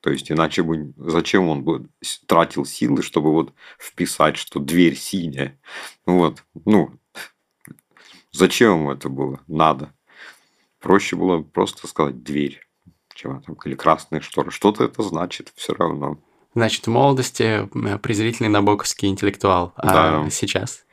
[0.00, 1.88] То есть, иначе бы зачем он бы
[2.26, 5.58] тратил силы, чтобы вот вписать, что дверь синяя.
[6.04, 6.44] Вот.
[6.66, 6.90] Ну,
[8.30, 9.40] зачем ему это было?
[9.46, 9.94] Надо.
[10.78, 12.60] Проще было просто сказать дверь,
[13.14, 14.50] чем там, или красные шторы.
[14.50, 16.18] Что-то это значит все равно.
[16.54, 20.30] Значит, в молодости презрительный набоковский интеллектуал, а Да.
[20.30, 20.84] сейчас?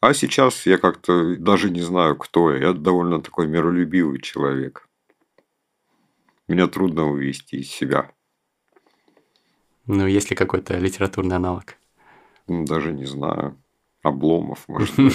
[0.00, 2.68] А сейчас я как-то даже не знаю, кто я.
[2.68, 4.88] Я довольно такой миролюбивый человек.
[6.48, 8.10] Меня трудно вывести из себя.
[9.86, 11.76] Ну, есть ли какой-то литературный аналог?
[12.48, 13.56] Даже не знаю.
[14.02, 15.14] Обломов, может быть.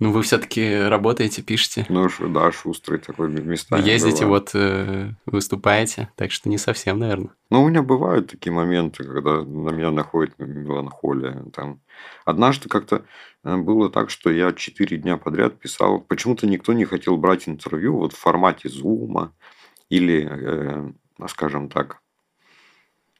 [0.00, 4.50] Ну, вы все-таки работаете, пишете, Ну, да, шустрый такой местами ездите, бывает.
[4.54, 7.30] вот э, выступаете, так что не совсем, наверное.
[7.50, 11.44] Ну, у меня бывают такие моменты, когда на меня находит меланхолия.
[11.52, 11.80] Там.
[12.24, 13.04] Однажды как-то
[13.44, 16.00] э, было так, что я четыре дня подряд писал.
[16.00, 19.34] Почему-то никто не хотел брать интервью вот в формате зума
[19.90, 20.92] или, э,
[21.28, 22.00] скажем так,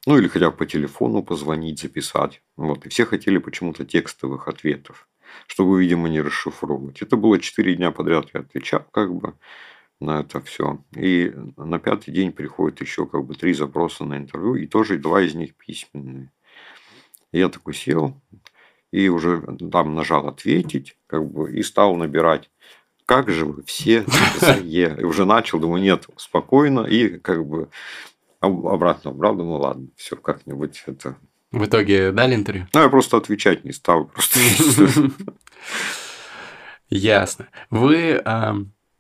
[0.07, 2.41] ну или хотя бы по телефону позвонить, записать.
[2.57, 2.87] Вот.
[2.87, 5.07] И все хотели почему-то текстовых ответов,
[5.47, 7.03] чтобы, видимо, не расшифровывать.
[7.03, 9.35] Это было четыре дня подряд, я отвечал как бы.
[10.01, 10.83] на это все.
[10.97, 15.23] И на пятый день приходит еще как бы три запроса на интервью, и тоже два
[15.23, 16.33] из них письменные.
[17.33, 18.21] Я такой сел
[18.91, 22.51] и уже там нажал ответить, как бы, и стал набирать.
[23.07, 24.05] Как же вы все
[24.41, 24.97] за Е?
[25.01, 27.69] И уже начал, думаю, нет, спокойно, и как бы
[28.41, 31.17] обратно убрал, думаю, ладно, все как-нибудь это...
[31.53, 32.67] В итоге дали интервью?
[32.73, 34.39] Ну, я просто отвечать не стал, просто...
[36.91, 37.49] Ясно.
[37.71, 38.23] Вы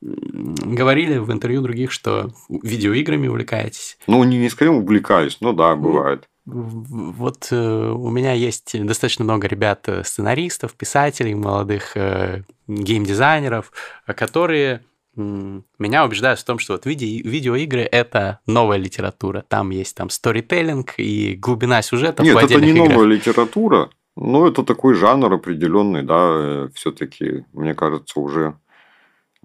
[0.01, 3.99] говорили в интервью других, что видеоиграми увлекаетесь.
[4.07, 6.29] Ну, не, не скорее увлекаюсь, но да, бывает.
[6.47, 13.73] Вот э, у меня есть достаточно много ребят, э, сценаристов, писателей, молодых э, геймдизайнеров,
[14.07, 14.81] которые
[15.16, 19.44] меня убеждают в том, что вот виде, видеоигры— это новая литература.
[19.49, 22.90] Там есть там сторителлинг и глубина сюжета Нет, это не играх.
[22.90, 28.57] новая литература, но это такой жанр определенный, да, все таки мне кажется, уже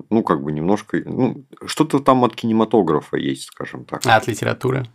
[0.10, 4.06] ну, как бы немножко, ну, что-то там от кинематографа есть, скажем так.
[4.06, 4.86] А от литературы?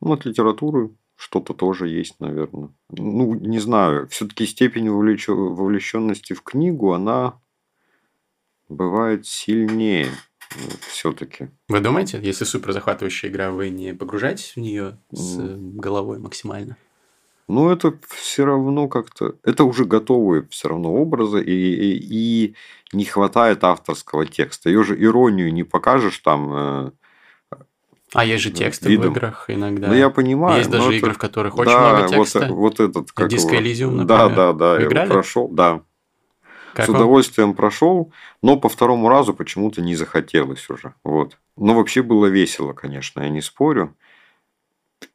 [0.00, 2.70] Ну, от литературы что-то тоже есть, наверное.
[2.90, 5.28] Ну, не знаю, все-таки степень вовлеч...
[5.28, 7.34] вовлеченности в книгу, она
[8.70, 10.08] бывает сильнее
[10.88, 11.48] все-таки.
[11.68, 16.76] Вы думаете, если супер захватывающая игра, вы не погружаетесь в нее с головой максимально?
[17.46, 19.34] Ну, это все равно как-то...
[19.42, 22.54] Это уже готовые все равно образы, и, и, и
[22.92, 24.70] не хватает авторского текста.
[24.70, 26.52] Ее же иронию не покажешь там...
[26.52, 26.90] Э,
[28.12, 29.12] а есть же тексты видом.
[29.12, 29.88] в играх иногда.
[29.88, 30.58] Ну, я понимаю.
[30.58, 31.18] Есть даже игры, это...
[31.18, 32.46] в которых очень да, много текста.
[32.46, 33.12] Вот, вот этот...
[33.12, 34.06] Как Disco Elysium, например.
[34.06, 34.74] Да, да, да.
[34.74, 35.08] Вы играли?
[35.08, 35.82] Я прошел, да.
[36.74, 40.94] Как С удовольствием прошел, но по второму разу почему-то не захотелось уже.
[41.02, 41.38] Вот.
[41.56, 43.96] Но вообще было весело, конечно, я не спорю.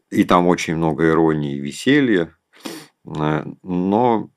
[0.09, 2.35] И там очень много иронии и веселья.
[3.05, 4.29] Э, но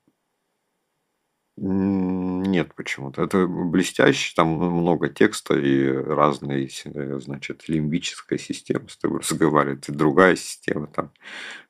[1.61, 3.23] нет почему-то.
[3.23, 9.91] Это блестяще, там много текста и разные, э, значит, лимбическая система с тобой разговаривает, и
[9.91, 11.11] другая система там.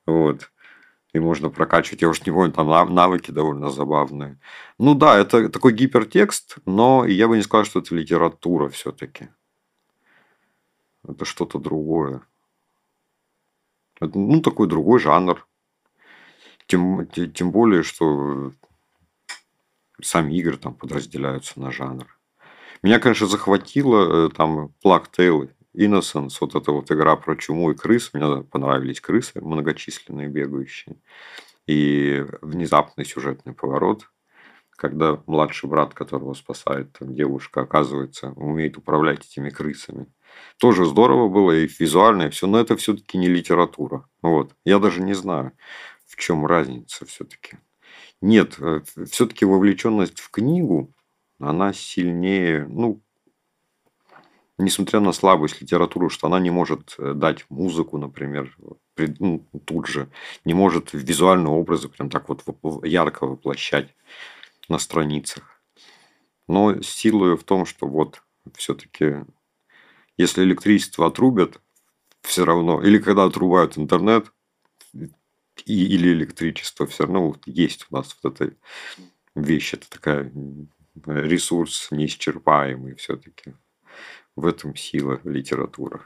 [0.06, 0.50] Вот.
[1.12, 4.38] И можно прокачивать, я уж не помню, там навыки довольно забавные.
[4.78, 9.28] Ну да, это такой гипертекст, но я бы не сказал, что это литература все-таки.
[11.06, 12.22] Это что-то другое.
[14.00, 15.46] Это, ну, такой другой жанр.
[16.66, 18.52] Тем, тем более, что
[20.00, 22.06] сами игры там подразделяются на жанр.
[22.82, 28.10] Меня, конечно, захватило э, там Tale Innocence, вот эта вот игра про чуму и крыс.
[28.12, 30.96] Мне понравились крысы многочисленные, бегающие.
[31.66, 34.10] И внезапный сюжетный поворот,
[34.76, 40.06] когда младший брат, которого спасает девушка, оказывается, умеет управлять этими крысами.
[40.58, 44.08] Тоже здорово было и визуально, и все, но это все-таки не литература.
[44.22, 44.54] Вот.
[44.64, 45.52] Я даже не знаю,
[46.06, 47.58] в чем разница все-таки.
[48.20, 48.80] Нет, э,
[49.10, 50.92] все-таки вовлеченность в книгу,
[51.38, 53.02] она сильнее, ну,
[54.60, 58.56] несмотря на слабость литературы, что она не может э, дать музыку, например,
[59.18, 60.08] ну, тут же,
[60.44, 62.44] не может визуальные образы прям так вот
[62.84, 63.94] ярко воплощать
[64.68, 65.60] на страницах.
[66.48, 68.22] Но сила в том, что вот
[68.54, 69.24] все-таки,
[70.16, 71.60] если электричество отрубят,
[72.22, 74.32] все равно, или когда отрубают интернет,
[74.92, 78.54] и, или электричество, все равно вот есть у нас вот эта
[79.34, 80.32] вещь, это такая
[81.06, 83.54] ресурс неисчерпаемый все-таки.
[84.36, 86.00] В этом сила литературы.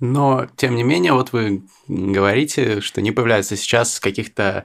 [0.00, 4.64] Но, тем не менее, вот вы говорите, что не появляется сейчас каких-то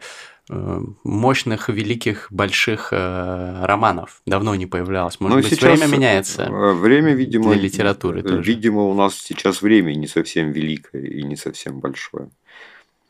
[0.50, 4.21] э, мощных, великих, больших э, романов.
[4.26, 5.19] Давно не появлялось.
[5.19, 6.43] Может Но быть, сейчас время меняется.
[6.43, 8.41] Э, время, видимо, для литературы тоже.
[8.41, 12.30] Видимо, у нас сейчас время не совсем великое и не совсем большое.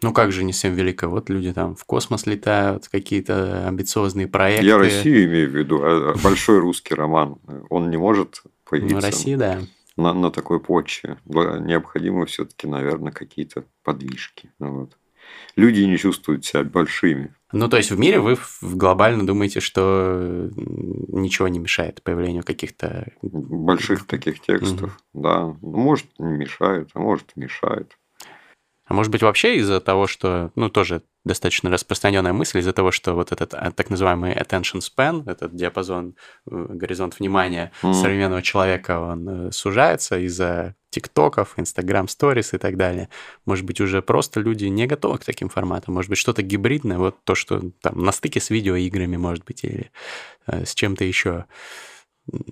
[0.01, 1.07] Ну как же не всем велико?
[1.07, 4.65] Вот люди там в космос летают, какие-то амбициозные проекты.
[4.65, 7.37] Я Россию имею в виду, а, а большой русский роман.
[7.69, 8.95] Он не может появиться.
[8.95, 9.61] Ну, Россия, да.
[9.97, 11.17] На, на такой почве.
[11.25, 14.51] Необходимы все-таки, наверное, какие-то подвижки.
[14.59, 14.97] Вот.
[15.55, 17.33] Люди не чувствуют себя большими.
[17.51, 23.07] Ну, то есть в мире вы глобально думаете, что ничего не мешает появлению каких-то...
[23.21, 25.23] Больших таких текстов, угу.
[25.23, 25.55] да.
[25.61, 27.97] Может, не мешает, а может, мешает.
[28.85, 33.15] А может быть, вообще из-за того, что, ну, тоже достаточно распространенная мысль, из-за того, что
[33.15, 36.15] вот этот а, так называемый attention span, этот диапазон,
[36.49, 37.93] э, горизонт внимания mm.
[37.93, 43.09] современного человека, он э, сужается из-за тиктоков, инстаграм сторис и так далее.
[43.45, 45.95] Может быть, уже просто люди не готовы к таким форматам.
[45.95, 49.91] Может быть, что-то гибридное, вот то, что там на стыке с видеоиграми, может быть, или
[50.45, 51.45] э, с чем-то еще.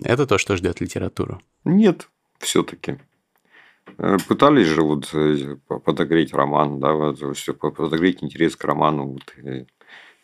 [0.02, 1.40] Это то, что ждет литературу.
[1.64, 2.98] Нет, все-таки.
[3.98, 7.18] Э, пытались же вот э, подогреть роман, да, вот,
[7.76, 9.34] подогреть интерес к роману вот,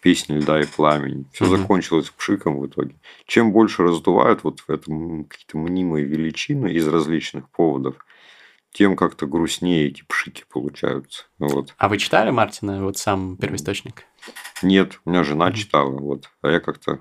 [0.02, 1.26] песни льда и пламени.
[1.32, 1.58] Все Мгм.
[1.58, 2.96] закончилось пшиком в итоге.
[3.26, 7.96] Чем больше раздувают вот в этом какие-то мнимые величины из различных поводов,
[8.72, 11.24] тем как-то грустнее эти пшики получаются.
[11.38, 11.74] Вот.
[11.76, 14.04] А вы читали Мартина, вот сам первоисточник?
[14.62, 16.30] Нет, у меня жена читала, вот.
[16.42, 17.00] А я как-то...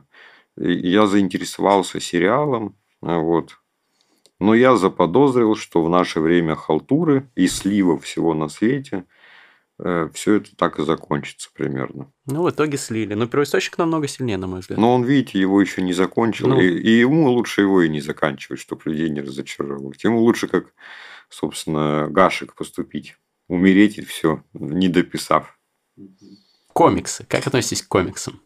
[0.57, 3.59] Я заинтересовался сериалом, вот.
[4.39, 9.05] Но я заподозрил, что в наше время халтуры и слива всего на свете
[9.77, 12.11] все это так и закончится примерно.
[12.25, 13.13] Ну, в итоге слили.
[13.13, 14.77] Но первоисточник намного сильнее, на мой взгляд.
[14.77, 16.49] Но он, видите, его еще не закончил.
[16.49, 16.59] Ну.
[16.59, 20.03] И, и ему лучше его и не заканчивать, чтобы людей не разочаровывать.
[20.03, 20.73] Ему лучше, как,
[21.29, 23.15] собственно, Гашек поступить.
[23.47, 25.57] Умереть и все, не дописав.
[26.67, 27.25] Комиксы.
[27.29, 28.41] Как относитесь к комиксам?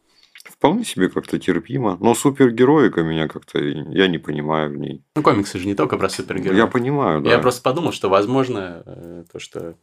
[0.64, 1.98] Вполне себе как-то терпимо.
[2.00, 5.04] Но супергероика меня как-то я не понимаю в ней.
[5.14, 6.58] Ну, комиксы же не только про супергероев.
[6.58, 7.32] Я понимаю, да.
[7.32, 9.76] Я просто подумал, что, возможно, э, то, что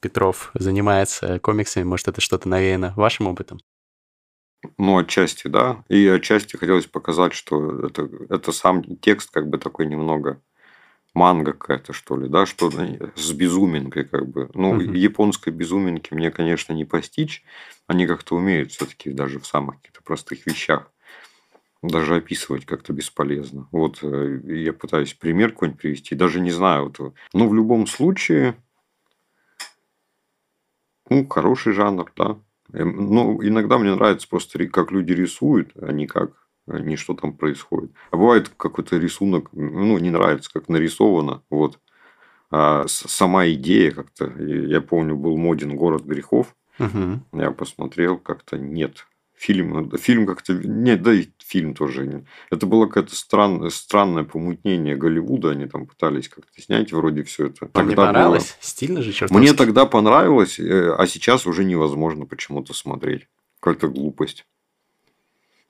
[0.00, 3.60] Петров занимается комиксами, может, это что-то навеяно вашим опытом.
[4.76, 5.84] Ну, отчасти, да.
[5.88, 10.42] И отчасти хотелось показать, что это, это сам текст как бы такой немного
[11.16, 14.50] манга какая-то, что ли, да, что с безуминкой как бы.
[14.54, 14.92] Ну, Мгм.
[14.94, 17.42] японской безуминки мне, конечно, не постичь.
[17.86, 20.92] Они как-то умеют все-таки даже в самых каких-то простых вещах
[21.82, 23.68] даже описывать как-то бесполезно.
[23.70, 26.92] Вот э, я пытаюсь пример какой-нибудь привести, даже не знаю.
[26.96, 28.56] Вот, ну, в любом случае,
[31.08, 32.38] ну, хороший жанр, да.
[32.72, 37.32] Эм, Ну, иногда мне нравится просто, как люди рисуют, а не как не что там
[37.32, 37.90] происходит.
[38.10, 41.78] А бывает какой-то рисунок, ну, не нравится, как нарисовано, вот.
[42.50, 47.24] А сама идея как-то, я помню, был моден «Город грехов», Мгм.
[47.32, 49.06] я посмотрел, как-то нет.
[49.34, 50.54] Фильм, фильм как-то...
[50.54, 52.06] Нет, да и фильм тоже.
[52.06, 55.50] не- Это было какое-то странное, странное помутнение Голливуда.
[55.50, 57.68] Они там пытались как-то снять вроде все это.
[57.74, 58.56] Вам не Тогда было- понравилось?
[58.60, 63.28] Стильно же, черт Мне тогда понравилось, э, а сейчас уже невозможно почему-то смотреть.
[63.60, 64.46] Какая-то глупость.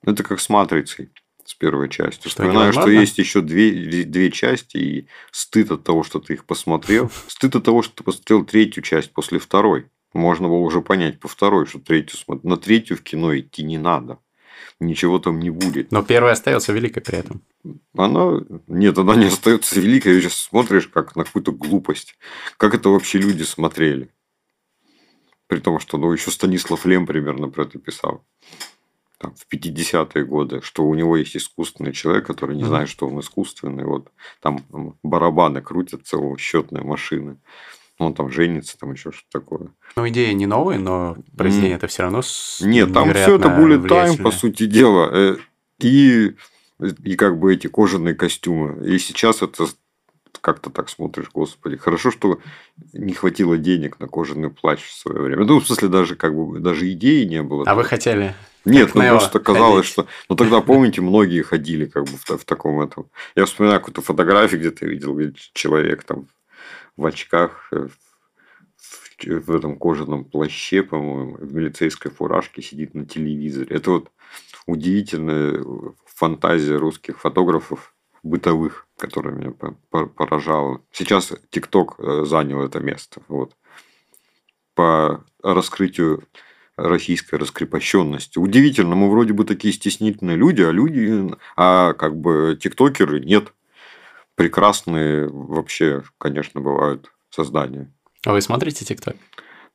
[0.07, 1.11] Это как с «Матрицей»,
[1.45, 2.31] с первой частью.
[2.31, 6.45] Что, Вспоминаю, что есть еще две, две части, и стыд от того, что ты их
[6.45, 7.11] посмотрел.
[7.27, 9.87] Стыд от того, что ты посмотрел третью часть после второй.
[10.15, 12.19] Можно было уже понять по второй, что третью.
[12.43, 14.19] На третью в кино идти не надо.
[14.81, 15.91] Ничего там не будет.
[15.91, 17.43] Но первая остается великой при этом.
[17.97, 18.41] Она...
[18.67, 20.15] Нет, она не остается великой.
[20.15, 22.17] Ее сейчас смотришь как на какую-то глупость.
[22.57, 24.11] Как это вообще люди смотрели?
[25.47, 28.25] При том, что ну, еще Станислав Лем примерно про это писал.
[29.27, 33.19] Там, в 50-е годы, что у него есть искусственный человек, который не знает, что он
[33.19, 33.85] искусственный.
[33.85, 34.09] Вот
[34.41, 34.61] там
[35.03, 37.39] барабаны крутятся, у счетная машина.
[37.99, 39.69] Он там женится, там еще что-то такое.
[39.97, 42.21] Ну, идея не новая, но произведение это все равно
[42.61, 45.11] Нет, там все это bullet time, по сути дела.
[45.13, 45.37] Э,
[45.83, 46.37] И,
[47.03, 48.87] и как бы эти кожаные костюмы.
[48.87, 49.67] И сейчас это
[50.47, 51.77] как-то так смотришь, господи.
[51.77, 52.39] Хорошо, что
[52.93, 55.45] не хватило денег на кожаный плащ в свое время.
[55.45, 57.65] Ну, в смысле, даже как бы даже идеи не было.
[57.67, 58.33] А вы хотели?
[58.65, 59.93] Нет, ну просто казалось, ходить?
[59.93, 60.07] что...
[60.29, 63.11] Ну, тогда, помните, многие ходили как бы в, в таком этом...
[63.35, 66.29] Я вспоминаю какую-то фотографию, где-то видел, где человек там
[66.97, 67.89] в очках, э,
[68.77, 73.67] в, в этом кожаном плаще, по-моему, в милицейской фуражке сидит на телевизоре.
[73.77, 74.13] Это вот
[74.67, 75.61] удивительная
[76.05, 77.96] фантазия русских фотографов
[78.27, 80.83] бытовых, которая меня по- по- поражала.
[80.93, 83.23] Сейчас ТикТок э, занял это место.
[83.29, 83.57] Вот.
[84.75, 86.25] По раскрытию
[86.77, 88.39] российской раскрепощенности.
[88.39, 93.53] Удивительно, мы вроде бы такие стеснительные люди, а люди, а как бы тиктокеры нет.
[94.35, 97.91] Прекрасные вообще, конечно, бывают создания.
[98.27, 99.17] А вы смотрите ТикТок?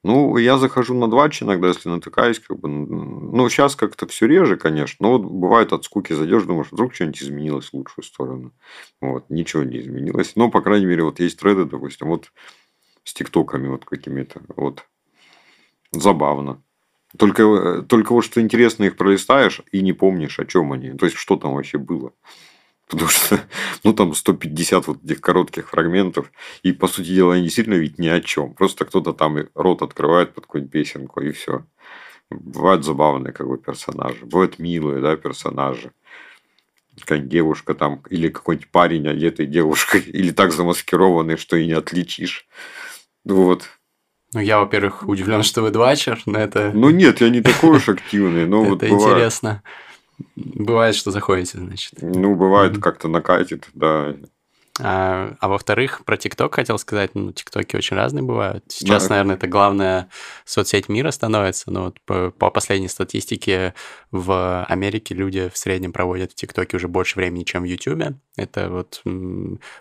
[0.03, 4.57] Ну, я захожу на двач иногда, если натыкаюсь, как бы, ну, сейчас как-то все реже,
[4.57, 8.51] конечно, но вот бывает от скуки зайдешь, думаешь, вдруг что-нибудь изменилось в лучшую сторону.
[8.99, 10.35] Вот, ничего не изменилось.
[10.35, 12.31] Но, по крайней мере, вот есть треды, допустим, вот
[13.03, 14.85] с тиктоками вот какими-то, вот,
[15.91, 16.61] забавно.
[17.17, 20.91] Только, э, только вот что интересно, их пролистаешь и не помнишь, о чем они.
[20.91, 22.13] То есть, что там вообще было.
[22.91, 23.39] Потому что,
[23.83, 26.31] ну, там 150 вот этих коротких фрагментов.
[26.61, 28.53] И, по сути дела, они действительно ведь ни о чем.
[28.53, 31.65] Просто кто-то там рот открывает под какую-нибудь песенку, и все.
[32.29, 34.25] Бывают забавные как бы персонажи.
[34.25, 35.91] Бывают милые, да, персонажи.
[36.99, 42.45] Какая-нибудь девушка там, или какой-нибудь парень, одетый девушкой, или так замаскированный, что и не отличишь.
[43.23, 43.69] Вот.
[44.33, 47.87] Ну, я, во-первых, удивлен, что вы двачер, но это, Ну, нет, я не такой уж
[47.87, 49.63] активный, но вот это интересно.
[50.35, 51.93] Бывает, что заходите, значит.
[52.01, 54.15] Ну, бывает, как-то накатит, да.
[54.83, 58.63] А, а во-вторых, про ТикТок хотел сказать, ну, ТикТоки очень разные бывают.
[58.67, 59.09] Сейчас, Да.
[59.09, 60.09] наверное, это главная
[60.45, 63.73] соцсеть мира становится, но вот по, по последней статистике
[64.11, 68.15] в Америке люди в среднем проводят в ТикТоке уже больше времени, чем в Ютубе.
[68.35, 69.01] Это вот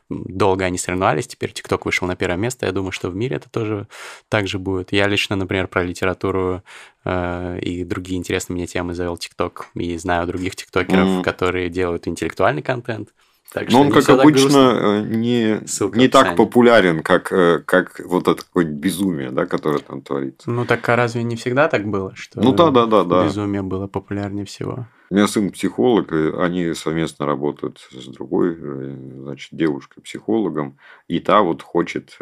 [0.09, 2.66] долго они соревновались, теперь ТикТок вышел на первое место.
[2.66, 3.86] Я думаю, что в мире это тоже
[4.28, 4.92] так же будет.
[4.92, 6.62] Я лично, например, про литературу
[7.05, 11.22] э, и другие интересные мне темы завел ТикТок и знаю других тиктокеров, Мгм.
[11.22, 13.11] которые делают интеллектуальный контент.
[13.53, 15.05] Так что Но он, как обычно, грустно.
[15.05, 19.80] э, не, Ссылка не так популярен, как, э, как вот это какое-нибудь безумие, да, которое
[19.80, 20.48] там творится.
[20.48, 23.24] Ну так а разве не всегда так было, что Ну да, да, да, да.
[23.24, 24.86] безумие было популярнее всего?
[25.11, 30.78] У меня сын психолог, и они совместно работают с другой, э, значит, девушкой-психологом,
[31.09, 32.16] и та вот хочет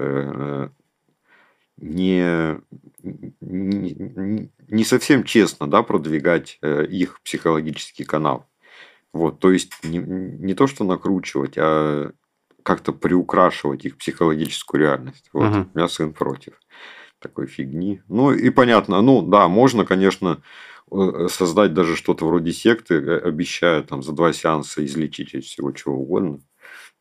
[1.81, 2.59] не,
[3.41, 8.47] не, не совсем честно, да, продвигать их психологический канал.
[9.13, 12.13] Вот, то есть не, не то, что накручивать, а
[12.63, 15.31] как-то приукрашивать их психологическую реальность.
[15.33, 15.71] Вот, Мгм.
[15.75, 16.55] у меня сын против
[17.21, 18.03] такой фигни.
[18.09, 20.43] Ну и понятно, ну да, можно, конечно,
[20.93, 25.73] э, создать даже что-то вроде секты, э, обещая там за два сеанса излечить от всего
[25.73, 26.41] чего угодно.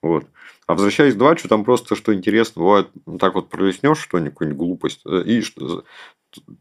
[0.01, 0.25] Вот.
[0.67, 5.01] А возвращаясь к Двачу, там просто что интересно, бывает, ну, так вот пролеснешь что-нибудь, глупость,
[5.05, 5.81] э, и что- э,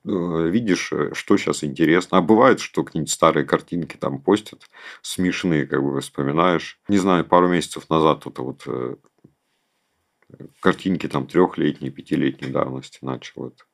[0.05, 2.19] видишь, э, что сейчас интересно.
[2.19, 4.63] А бывает, что какие-нибудь старые картинки там постят,
[5.03, 6.81] смешные, как бы вспоминаешь.
[6.89, 8.97] Не знаю, пару месяцев назад вот, вот э,
[10.61, 13.65] картинки там трехлетней, пятилетней давности начал это.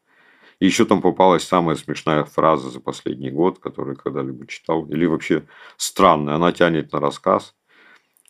[0.61, 4.87] И еще там попалась самая смешная фраза за последний год, которую когда-либо читал.
[4.87, 6.37] Или вообще странная.
[6.37, 7.55] Она тянет на рассказ.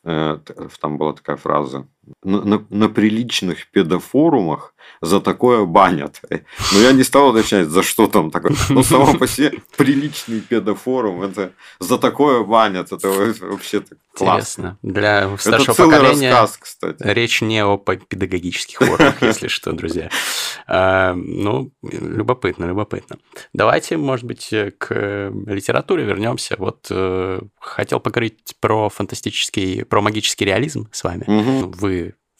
[0.04, 0.38] Э,
[0.80, 1.88] Там была такая фраза.
[2.24, 6.20] На, на- на приличных педофорумах за такое банят.
[6.72, 8.56] Но я не стал уточнять, за что там такое.
[8.70, 11.22] Ну, само по себе приличный педофорум.
[11.22, 12.90] Это за такое банят.
[12.92, 14.76] Это вообще-то классно.
[14.78, 14.78] Интересно.
[14.82, 16.96] Для Это старшего целый поколения рассказ, кстати.
[17.00, 20.10] речь не о педагогических формах, если что, друзья.
[20.66, 23.16] А, Ну, любопытно, любопытно.
[23.52, 26.56] Давайте, может быть, к литературе вернемся.
[26.58, 31.24] Вот э, хотел поговорить про фантастический, про магический реализм с вами.
[31.28, 31.91] Вы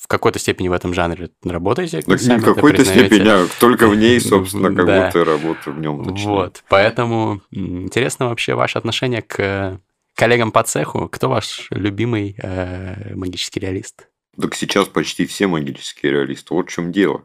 [0.03, 2.03] в какой-то степени в этом жанре работаете?
[2.03, 5.07] Так не в какой-то степени, а только в ней, собственно, как Да.
[5.07, 6.27] будто работаю в нем точнее.
[6.27, 9.79] Вот, поэтому интересно вообще ваше отношение к э,
[10.17, 11.09] коллегам по цеху.
[11.09, 14.09] Кто ваш любимый э, магический реалист?
[14.41, 16.53] Так сейчас почти все магические реалисты.
[16.53, 17.25] Вот в чем дело.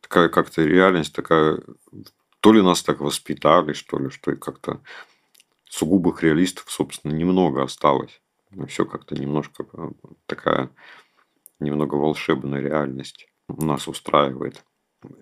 [0.00, 1.58] Такая как-то реальность такая...
[2.38, 4.80] То ли нас так воспитали, что ли, что и как-то
[5.68, 8.20] сугубых реалистов, собственно, немного осталось.
[8.68, 9.88] Все как-то немножко э,
[10.26, 10.70] такая
[11.62, 14.64] немного волшебная реальность нас устраивает.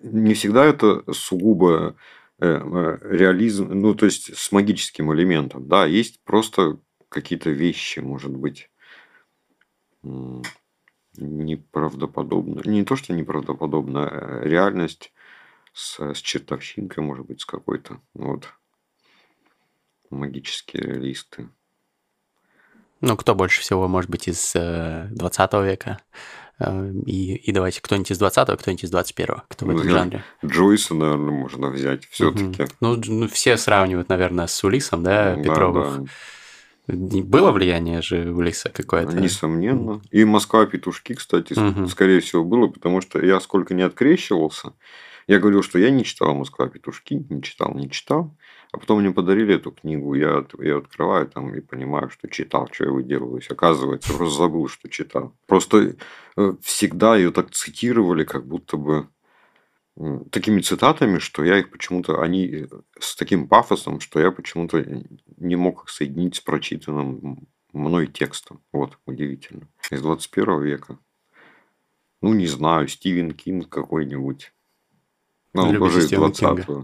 [0.03, 1.95] Не всегда это сугубо
[2.39, 5.67] э, э, реализм, ну, то есть с магическим элементом.
[5.67, 6.79] Да, есть просто
[7.09, 8.69] какие-то вещи, может быть,
[11.17, 12.61] неправдоподобно.
[12.65, 15.13] Не то, что неправдоподобно, а реальность
[15.73, 17.99] с, с чертовщинкой, может быть, с какой-то.
[18.13, 18.47] Вот.
[20.09, 21.49] Магические реалисты.
[23.01, 25.99] Ну, кто больше всего, может быть, из э, 20 века?
[26.59, 29.93] Э, И, и давайте кто-нибудь из 20-го, кто-нибудь из 21-го, кто в Ну, этом я-
[29.93, 30.23] жанре.
[30.45, 32.43] Джойса, наверное, можно взять все-таки.
[32.63, 32.67] Мгм.
[32.81, 36.01] Ну, ну, все сравнивают, наверное, с Улисом, да, Петровых.
[36.87, 39.15] Не- Было влияние же Улиса какое-то?
[39.15, 40.01] Несомненно.
[40.11, 41.87] И Москва-петушки, кстати, с- Мгм.
[41.87, 44.73] скорее всего, было, потому что я сколько не открещивался,
[45.27, 48.35] я говорил, что я не читал Москва-петушки, не читал, не читал.
[48.71, 52.85] А потом мне подарили эту книгу, я ее открываю там и понимаю, что читал, что
[52.85, 53.49] я выделываюсь.
[53.49, 55.35] Оказывается, просто забыл, что читал.
[55.45, 55.97] Просто
[56.37, 59.09] э, всегда ее так цитировали, как будто бы
[60.31, 62.67] такими цитатами, что я их почему-то, они э,
[62.99, 64.83] с таким пафосом, что я почему-то
[65.37, 68.61] не мог их соединить с прочитанным мной текстом.
[68.71, 69.67] Вот, удивительно.
[69.89, 70.97] Из 21 века.
[72.21, 74.53] Ну, не знаю, Стивен Кинг какой-нибудь.
[75.53, 76.83] Ну, уже из Стивена 20 Э,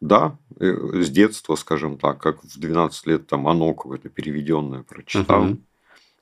[0.00, 5.44] Да, э, с детства, скажем так, как в 12 лет там оно какое-то переведенное прочитал.
[5.44, 5.64] Мгм.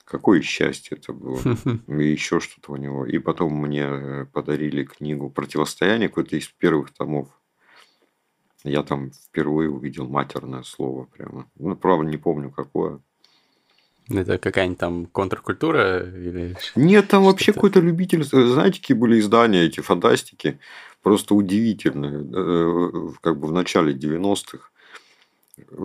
[0.03, 1.39] Какое счастье это было.
[1.87, 3.05] И еще что-то у него.
[3.05, 7.27] И потом мне э, подарили книгу «Противостояние», какой-то из первых томов.
[8.63, 11.49] Я там впервые увидел матерное слово прямо.
[11.57, 12.99] Ну, правда, не помню, какое.
[14.09, 16.57] Это какая-нибудь там контркультура или...
[16.75, 18.23] Нет, там вообще какой-то любитель.
[18.23, 20.59] Знаете, какие были издания эти фантастики?
[21.07, 22.21] Просто удивительные.
[22.33, 24.71] Э, Как бы в начале 90-х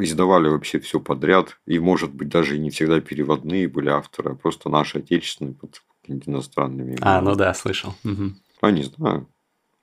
[0.01, 1.61] издавали вообще все подряд.
[1.65, 6.99] И, может быть, даже не всегда переводные были авторы, а просто наши отечественные под иностранными.
[7.01, 7.95] А, ну да, слышал.
[8.61, 9.29] А, не знаю.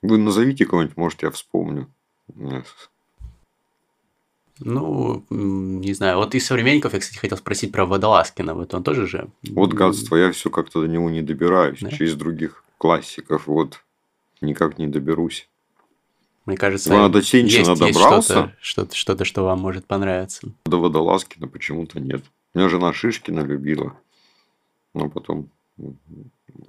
[0.02, 1.88] Вы назовите кого-нибудь, может, я вспомню.
[4.60, 6.18] Ну, не знаю.
[6.18, 8.56] Вот из современников я, кстати, хотел спросить про Водолазкина.
[8.56, 9.30] Вот он тоже же...
[9.50, 11.80] Вот гадство, я все как-то до него не добираюсь.
[11.80, 11.92] Да?
[11.92, 13.80] Через других классиков вот
[14.42, 15.50] никак не доберусь.
[16.46, 18.34] Мне кажется, Ну, а до Сенчина есть, есть добрался?
[18.34, 20.48] что-то, что-то, что-то, что вам может понравиться.
[20.66, 22.24] До Водолазкина почему-то нет.
[22.54, 23.96] У меня жена Шишкина любила.
[24.96, 25.50] Но потом...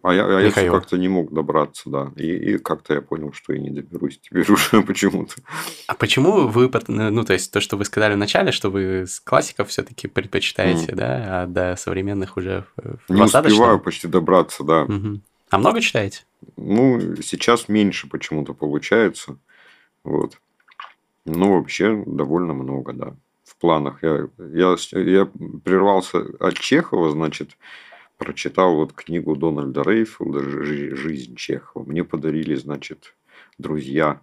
[0.02, 2.12] А я, а я как-то не мог добраться, да.
[2.16, 5.34] И, и как-то я понял, что я не доберусь теперь уже почему-то.
[5.86, 9.06] А почему вы, пот- ну, то есть то, что вы сказали в начале, что вы
[9.06, 12.66] с классиков все-таки предпочитаете, да, а до современных уже
[13.08, 14.84] Не успеваю почти добраться, да.
[14.84, 15.22] Мгм.
[15.48, 16.24] А много читаете?
[16.62, 19.38] Ну, сейчас меньше почему-то получается.
[20.04, 20.38] Вот.
[21.24, 23.16] Ну, вообще довольно много, да.
[23.44, 24.02] В планах.
[24.02, 25.26] Я, я, я
[25.64, 27.56] прервался от Чехова, значит,
[28.18, 31.84] прочитал вот книгу Дональда Рейфилда «Жи- «Жизнь Чехова».
[31.84, 33.14] Мне подарили, значит,
[33.58, 34.20] друзья,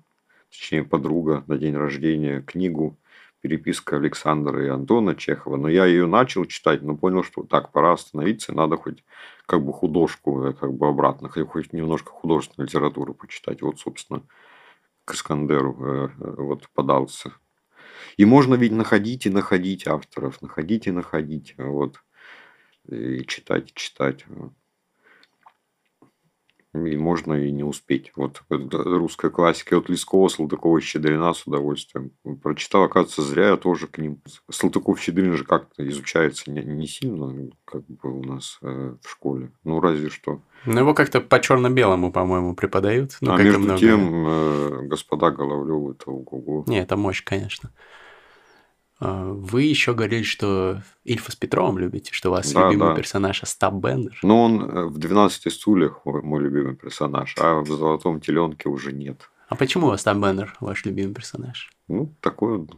[0.51, 2.97] точнее, подруга на день рождения книгу
[3.41, 5.57] переписка Александра и Антона Чехова.
[5.57, 9.03] Но я ее начал читать, но понял, что так, пора остановиться, надо хоть
[9.45, 13.61] как бы художку, э, как бы обратно, хоть немножко художественную литературу почитать.
[13.61, 14.23] Вот, собственно,
[15.05, 17.33] к Искандеру э, э, вот подался.
[18.17, 22.03] И можно ведь находить и находить авторов, находить и находить, вот,
[22.87, 24.25] и читать, и читать.
[26.85, 28.11] И можно и не успеть.
[28.15, 29.75] Вот это русская классика.
[29.75, 32.11] Я вот Лескова, Салтыкова, Щедрина с удовольствием
[32.41, 32.83] прочитал.
[32.83, 34.21] Оказывается, зря я тоже к ним.
[34.49, 39.51] Салтыков, Щедрин же как-то изучается не, не сильно, как бы у нас э, в школе.
[39.63, 40.41] Ну, разве что.
[40.65, 43.17] Ну, его как-то по черно-белому, по-моему, преподают.
[43.21, 43.79] Ну, а и между много.
[43.79, 47.71] тем, э, господа Головлевы, это ого Не, это мощь, конечно.
[48.99, 52.95] А, Вы еще говорили, что Ильфа с Петровым любите, что у вас Да, любимый да.
[52.95, 54.17] персонаж Остап Бендер.
[54.23, 59.29] Но он э, в «12 стульях» мой, любимый персонаж, а в «Золотом теленке» уже нет.
[59.49, 61.69] А почему Остап Бендер ваш любимый персонаж?
[61.87, 62.69] Ну, такой он.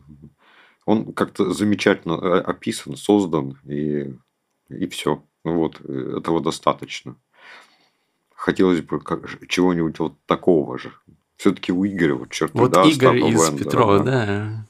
[0.86, 4.12] Он как-то замечательно э, описан, создан, и,
[4.70, 5.24] и все.
[5.44, 7.16] Вот, э, этого достаточно.
[8.34, 9.00] Хотелось бы
[9.48, 10.92] чего-нибудь вот такого же.
[11.38, 14.26] Все-таки у Игоря вот черты, Вот да, Игорь Остапа из Бендера, Петрова, да.
[14.26, 14.66] да.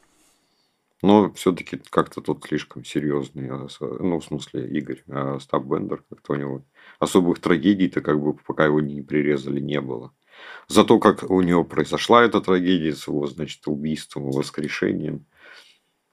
[1.02, 3.50] Но все-таки как-то тот слишком серьезный.
[3.50, 5.04] а Ну, в смысле, Игорь.
[5.08, 6.64] А Остап Бендер, как-то у него
[7.00, 10.12] особых трагедий-то, как бы, пока его не прирезали, не было.
[10.68, 15.26] Зато как у него произошла эта трагедия с его, значит, убийством, воскрешением,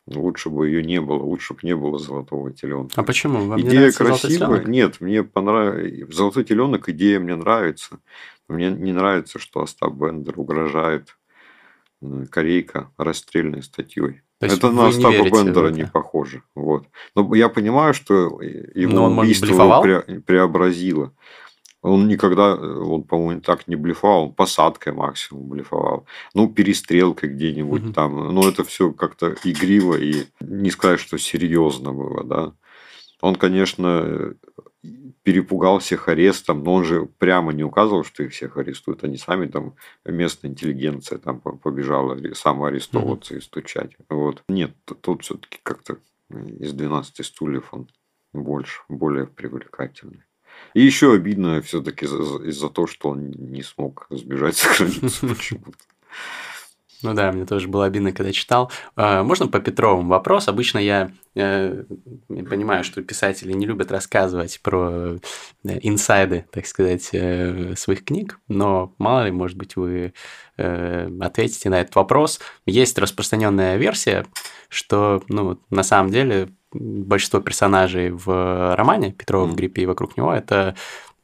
[0.07, 3.01] лучше бы ее не было, лучше бы не было золотого теленка.
[3.01, 3.47] А почему?
[3.47, 4.47] Вам не идея нравится «Золотой красивая.
[4.49, 4.69] теленок»?
[4.69, 6.15] Нет, мне понравилось.
[6.15, 8.01] Золотой теленок идея мне нравится.
[8.49, 11.17] Мне не нравится, что Остап Бендер угрожает
[12.31, 14.23] Корейка расстрельной статьей.
[14.39, 16.43] То есть Это на не Остапа в Бендера не похоже.
[16.55, 16.85] Вот.
[17.15, 19.85] Но я понимаю, что его Но он, может, убийство блефовал?
[19.85, 21.13] его пре- преобразило.
[21.83, 26.05] Он никогда, э, он, по-моему, так не блефовал, он посадкой максимум блефовал.
[26.35, 27.93] Ну, перестрелкой где-нибудь Мгм.
[27.95, 28.35] там.
[28.35, 32.53] Ну, это все как-то игриво и не сказать, что серьезно было, да.
[33.23, 34.35] Он, конечно,
[35.23, 39.05] перепугал всех арестом, но он же прямо не указывал, что их всех арестуют.
[39.05, 39.75] Они сами там,
[40.05, 43.93] местная интеллигенция там по- побежала аре- самоарестовываться и стучать.
[44.09, 44.43] Вот.
[44.49, 45.99] Нет, тут все-таки как-то
[46.31, 47.89] из 12 стульев он
[48.33, 50.23] больше, более привлекательный.
[50.75, 55.79] И еще обидно все-таки из-за того, что он не смог сбежать за границу почему-то.
[57.03, 58.71] Ну да, мне тоже было обидно, когда читал.
[58.95, 60.49] А, Можно по Петровым вопрос?
[60.49, 61.85] Обычно я э,
[62.29, 65.19] понимаю, что писатели не любят рассказывать про
[65.65, 70.13] э, инсайды, так сказать, э, своих книг, но мало ли, может быть, вы
[70.57, 72.41] ответите на этот вопрос.
[72.65, 74.25] Есть распространенная версия,
[74.71, 80.33] что, ну, на самом деле, большинство персонажей в романе Петрова в гриппе и вокруг него
[80.33, 80.75] это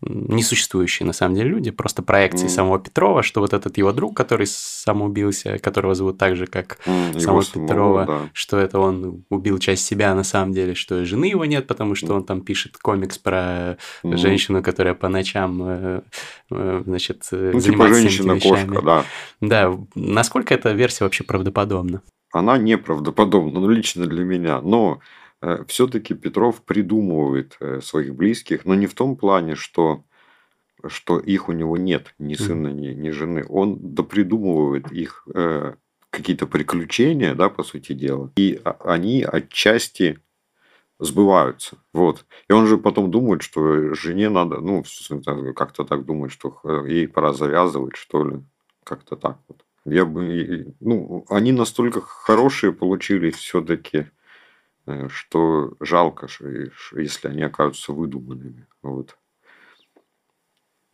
[0.03, 2.51] несуществующие на самом деле люди, просто проекции Мгм.
[2.55, 7.19] самого Петрова, что вот этот его друг, который самоубился, которого зовут так же, как М,
[7.21, 8.21] самого самого, Петрова, да.
[8.33, 12.15] что это он убил часть себя на самом деле, что жены его нет, потому что
[12.15, 14.17] он там пишет комикс про Мгм.
[14.17, 16.01] женщину, которая по ночам, э,
[16.51, 19.05] э, значит, э, Ну, типа занимается этими женщина-кошка, да.
[19.41, 22.03] Да, насколько эта версия вообще правдоподобна?
[22.33, 24.61] Она неправдоподобна, ну, лично для меня.
[24.63, 25.01] Но
[25.67, 30.05] все-таки Петров придумывает э, своих близких, но не в том плане, что,
[30.87, 33.45] что их у него нет, ни сына, ни, ни жены.
[33.49, 35.75] Он допридумывает их э,
[36.11, 38.31] какие-то приключения, да, по сути дела.
[38.37, 40.21] И они отчасти
[40.99, 41.79] сбываются.
[41.93, 42.25] Вот.
[42.49, 44.85] И он же потом думает, что жене надо, ну,
[45.55, 48.43] как-то так думает, что э, ей пора завязывать, что ли.
[48.85, 49.65] Как-то так вот.
[49.85, 54.07] Я бы, ну, они настолько хорошие получились все-таки,
[55.09, 58.67] что жалко, что ш- если они окажутся выдуманными.
[58.83, 59.17] Вот.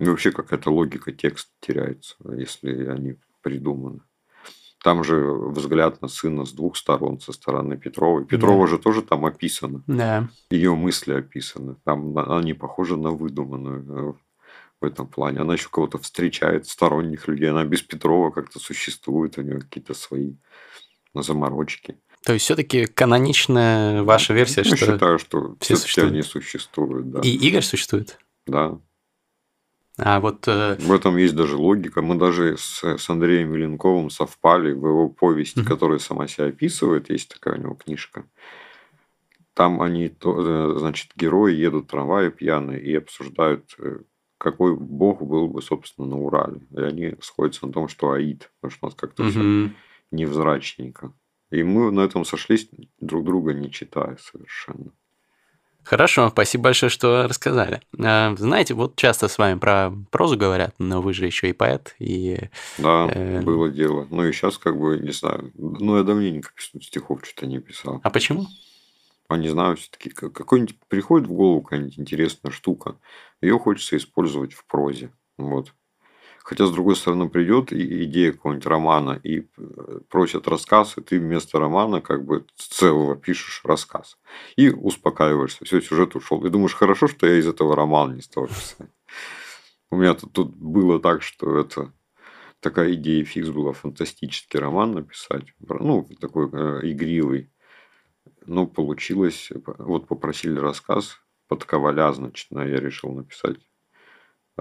[0.00, 4.00] И вообще какая-то логика текста теряется, если они придуманы.
[4.84, 8.24] Там же взгляд на сына с двух сторон, со стороны Петрова.
[8.24, 8.70] Петрова Да.
[8.70, 9.82] же тоже там описано.
[9.88, 10.28] Да.
[10.50, 11.74] Ее мысли описаны.
[11.84, 14.12] Там она не похожа на выдуманную э,
[14.80, 15.40] в этом плане.
[15.40, 17.50] Она еще кого-то встречает, сторонних людей.
[17.50, 19.36] Она без Петрова как-то существует.
[19.36, 20.34] У нее какие-то свои
[21.12, 21.98] заморочки.
[22.24, 26.12] То есть все-таки каноничная ваша версия, Я что считаю, что все существуют.
[26.12, 27.10] они существуют.
[27.10, 27.20] Да.
[27.20, 28.18] и Игорь существует.
[28.46, 28.78] да.
[30.00, 32.02] А вот э, В этом есть даже логика.
[32.02, 35.66] Мы даже с, с Андреем Миленковым совпали в его повести, Мгм.
[35.68, 37.10] которая сама себя описывает.
[37.10, 38.24] Есть такая у него книжка.
[39.54, 43.98] Там они, то- э, значит, герои едут в трамвае пьяные и обсуждают, э,
[44.38, 46.60] какой бог был бы, собственно, на Урале.
[46.76, 49.74] И они сходятся на том, что Аид, потому что у нас как-то все мгм.
[50.12, 51.12] невзрачненько.
[51.50, 52.68] И мы на этом сошлись,
[53.00, 54.92] друг друга не читая совершенно.
[55.82, 57.80] Хорошо, спасибо большое, что рассказали.
[57.98, 61.94] А, Знаете, вот часто с вами про прозу говорят, но вы же еще и поэт,
[61.98, 64.06] и Да, Э, было дело.
[64.10, 65.50] Ну и сейчас, как бы, не знаю.
[65.54, 68.00] Ну, я давненько стихов что-то не писал.
[68.04, 68.46] а почему?
[69.28, 72.96] А не знаю, все-таки какой-нибудь приходит в голову какая-нибудь интересная штука,
[73.40, 75.10] ее хочется использовать в прозе.
[75.38, 75.72] Вот.
[76.48, 81.58] Хотя, с другой стороны, придет идея какого-нибудь романа и э, просят рассказ, и ты вместо
[81.58, 84.16] романа как бы целого пишешь рассказ.
[84.56, 85.66] И успокаиваешься.
[85.66, 86.42] Все, сюжет ушел.
[86.46, 88.88] И думаешь, хорошо, что я из этого романа не стал писать.
[89.90, 91.92] У меня тут, тут было так, что это
[92.60, 95.52] такая идея фикс была фантастический роман написать.
[95.58, 97.52] Ну, такой э, игривый.
[98.46, 103.58] Ну, получилось, вот попросили рассказ под Коваля, значит, ну, я решил написать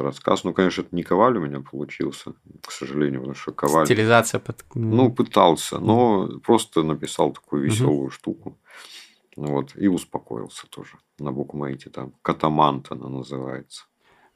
[0.01, 0.43] рассказ.
[0.43, 2.33] Ну, конечно, это не Коваль у меня получился,
[2.65, 4.63] к сожалению, потому что Коваль, Стилизация под...
[4.73, 8.57] ну, пытался, но просто написал такую веселую штуку.
[9.35, 12.13] Вот, и успокоился тоже на букмейте там.
[12.23, 13.85] Катамант она называется.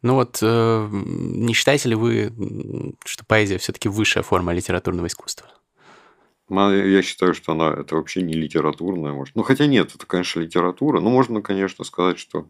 [0.04, 2.34] Ну вот, э, не считаете ли вы,
[3.06, 5.48] что поэзия все-таки высшая форма литературного искусства?
[6.50, 9.36] Ну, Я считаю, что она это вообще не литературная, может.
[9.36, 11.00] Ну, хотя нет, это, конечно, литература.
[11.00, 12.48] Ну, можно, конечно, сказать, что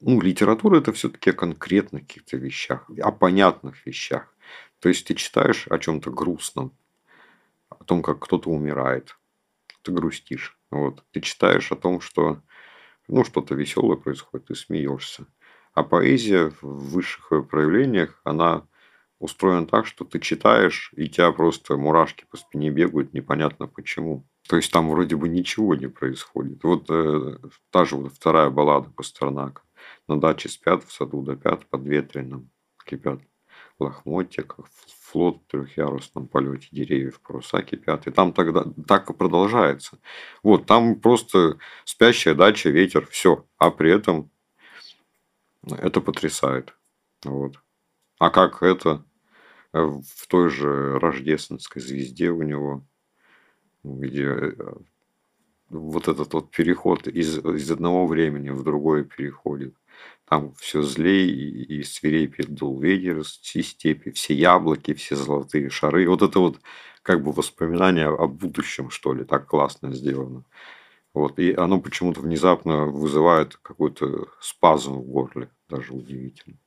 [0.00, 4.34] ну, литература это все-таки о конкретных каких-то вещах, о понятных вещах.
[4.80, 6.72] То есть ты читаешь о чем-то грустном,
[7.68, 9.16] о том, как кто-то умирает,
[9.82, 10.58] ты грустишь.
[10.70, 11.04] Вот.
[11.12, 12.40] Ты читаешь о том, что
[13.08, 15.26] ну, что-то веселое происходит, ты смеешься.
[15.74, 18.66] А поэзия в высших ее проявлениях, она
[19.18, 24.26] устроена так, что ты читаешь, и тебя просто мурашки по спине бегают, непонятно почему.
[24.48, 26.64] То есть там вроде бы ничего не происходит.
[26.64, 27.36] Вот э,
[27.70, 29.62] та же вот вторая баллада Пастернака.
[30.08, 32.50] На даче спят, в саду допят, под ветреным
[32.84, 33.20] кипят
[33.80, 34.66] лохмотья, как
[35.00, 38.06] флот в трехъярусном полете деревьев, паруса кипят.
[38.06, 39.98] И там тогда так и продолжается.
[40.42, 43.46] Вот, там просто спящая дача, ветер, все.
[43.58, 44.30] А при этом
[45.68, 46.74] это потрясает.
[47.24, 47.56] Вот.
[48.18, 49.04] А как это
[49.72, 52.84] э, в той же рождественской звезде у него,
[53.82, 54.54] где э,
[55.70, 59.74] вот этот вот переход из, из одного времени в другое переходит.
[60.28, 66.08] Там все злей и, и свирепее дул ветер с степи, все яблоки, все золотые шары.
[66.08, 66.60] Вот это вот
[67.02, 70.44] как бы воспоминание о будущем, что ли, так классно сделано.
[71.14, 71.38] Вот.
[71.38, 76.58] И оно почему-то внезапно вызывает какой-то спазм в горле, даже удивительно.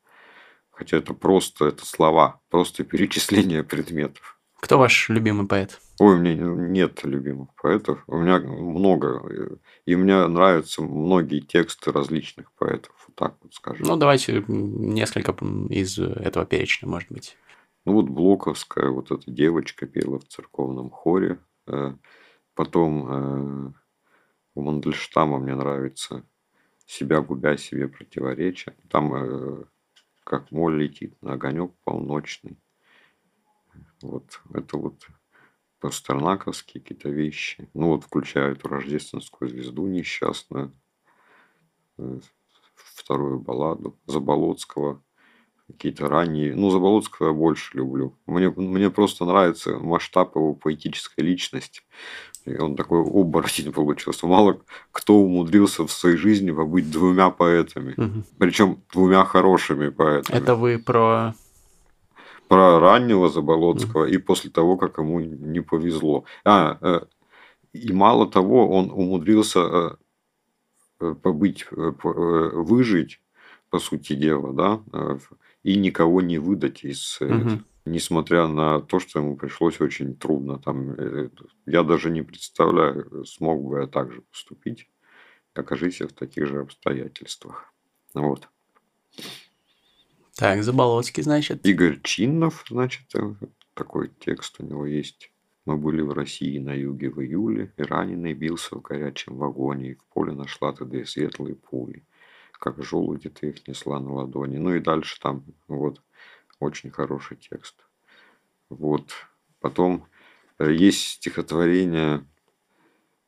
[0.70, 4.33] Хотя это просто это слова, просто перечисление предметов.
[4.64, 5.82] Кто ваш любимый поэт?
[6.00, 6.36] Ой, у меня
[6.70, 8.02] нет любимых поэтов.
[8.08, 9.60] У меня много.
[9.86, 12.96] И мне нравятся многие тексты различных поэтов.
[13.06, 13.86] Вот так вот скажем.
[13.86, 15.34] Ну, давайте несколько
[15.70, 17.36] из этого перечня, может быть.
[17.84, 21.40] Ну, вот Блоковская, вот эта девочка пела в церковном хоре.
[21.68, 21.96] Э,
[22.56, 23.74] Потом э,
[24.56, 26.24] у Мандельштама мне нравится
[26.86, 28.74] «Себя губя, себе противоречия».
[28.90, 29.64] Там э,
[30.24, 32.58] как моль летит на огонек полночный.
[34.04, 35.08] Вот это вот
[35.80, 37.70] пастернаковские какие-то вещи.
[37.74, 40.74] Ну вот включая эту рождественскую звезду несчастную,
[41.98, 42.20] э,
[42.76, 45.02] вторую балладу Заболоцкого,
[45.68, 46.54] какие-то ранние.
[46.54, 48.18] Ну, Заболоцкого я больше люблю.
[48.26, 51.82] Мне, мне просто нравится масштаб его поэтической личности.
[52.46, 54.28] И он такой оборотень получился.
[54.28, 54.60] Мало
[54.92, 57.94] кто умудрился в своей жизни побыть двумя поэтами.
[57.96, 58.26] Мгм.
[58.38, 60.38] Причем двумя хорошими поэтами.
[60.38, 61.36] Это вы про...
[62.54, 66.26] Про раннего Заболоцкого и после того, как ему не повезло.
[66.46, 67.02] А, э,
[67.74, 69.90] и мало того, он умудрился э,
[71.00, 72.14] э, побыть, по-
[72.64, 73.22] выжить,
[73.70, 75.20] по сути дела, да,
[75.64, 77.18] и никого не выдать из...
[77.20, 77.66] Мгм.
[77.86, 80.58] Несмотря на то, что ему пришлось очень трудно.
[80.58, 80.96] Там,
[81.66, 84.90] я даже не представляю, смог бы я так же поступить,
[85.54, 87.74] окажись я в таких же обстоятельствах.
[88.14, 88.48] Вот.
[90.36, 91.66] Так, Заболоцкий, значит.
[91.66, 93.34] Игорь Чиннов, значит, э,
[93.76, 95.32] такой текст у него есть.
[95.66, 99.96] Мы были в России на юге в июле, и раненый бился в горячем вагоне, и
[99.96, 102.04] в поле нашла ты две светлые пули.
[102.52, 104.58] Как желуди ты их несла на ладони.
[104.58, 106.02] Ну и дальше там вот
[106.60, 107.76] очень хороший текст.
[108.70, 109.12] Вот.
[109.60, 110.08] Потом
[110.58, 112.26] э, есть стихотворение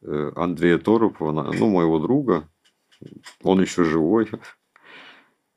[0.01, 2.49] э, Андрея Торопова, ну, моего друга.
[3.43, 4.30] Он еще живой.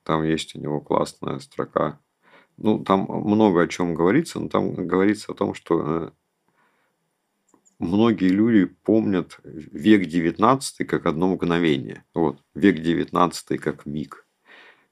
[0.08, 2.00] Там есть у него классная строка.
[2.56, 6.10] Ну, там много о чем говорится, но там говорится о том, что э,
[7.78, 12.06] многие люди помнят век XIX как одно мгновение.
[12.14, 12.42] Вот.
[12.54, 14.26] Век XIX как миг.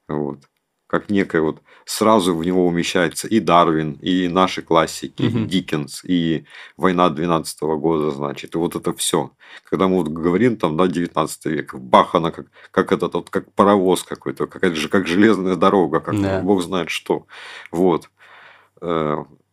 [0.07, 0.47] Вот.
[0.87, 5.39] Как некое вот сразу в него умещается и Дарвин, и наши классики, угу.
[5.39, 6.45] и Диккенс, и
[6.77, 9.31] война 12 -го года, значит, и вот это все.
[9.69, 13.51] Когда мы вот говорим там, да, 19 век, бах, она как, как этот, вот, как
[13.53, 16.41] паровоз какой-то, как, как железная дорога, как да.
[16.41, 17.25] бог знает что.
[17.71, 18.09] Вот.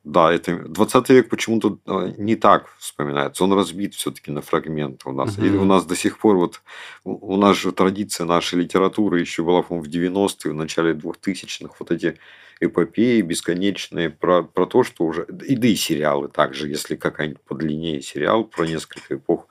[0.05, 3.45] Э, да, это 20 век почему-то а, не так вспоминается.
[3.45, 5.39] Он разбит все-таки на фрагменты у нас.
[5.39, 5.47] Угу.
[5.47, 6.63] И у нас до сих пор вот
[7.05, 11.75] у нас же традиция нашей литературы еще была, по-моему, в 90-е, в начале 2000-х.
[11.79, 12.19] Вот эти
[12.61, 15.27] эпопеи бесконечные про, про то, что уже...
[15.47, 19.49] И да и сериалы также, если какая-нибудь подлиннее сериал про несколько эпох.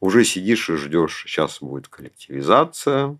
[0.00, 3.18] Уже сидишь и ждешь, сейчас будет коллективизация,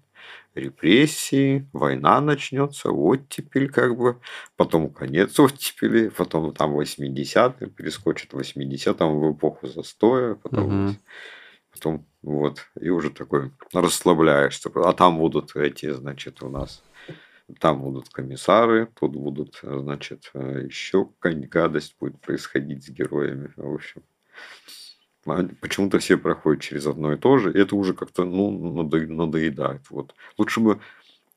[0.57, 4.21] репрессии, война начнется, оттепель как бы,
[4.57, 10.97] потом конец оттепели, потом там 80-е, перескочит 80-м в эпоху застоя, потом, угу.
[11.73, 14.71] потом вот, и уже такой расслабляешься.
[14.75, 16.83] А там будут эти, значит, у нас
[17.61, 23.53] там будут комиссары, тут будут, значит, еще какая-нибудь гадость будет происходить с героями.
[23.57, 24.03] В общем,
[25.61, 28.51] почему-то все проходят через одно и то же, и это уже как-то ну,
[28.83, 29.83] надоедает.
[29.91, 30.15] Вот.
[30.39, 30.81] Лучше бы,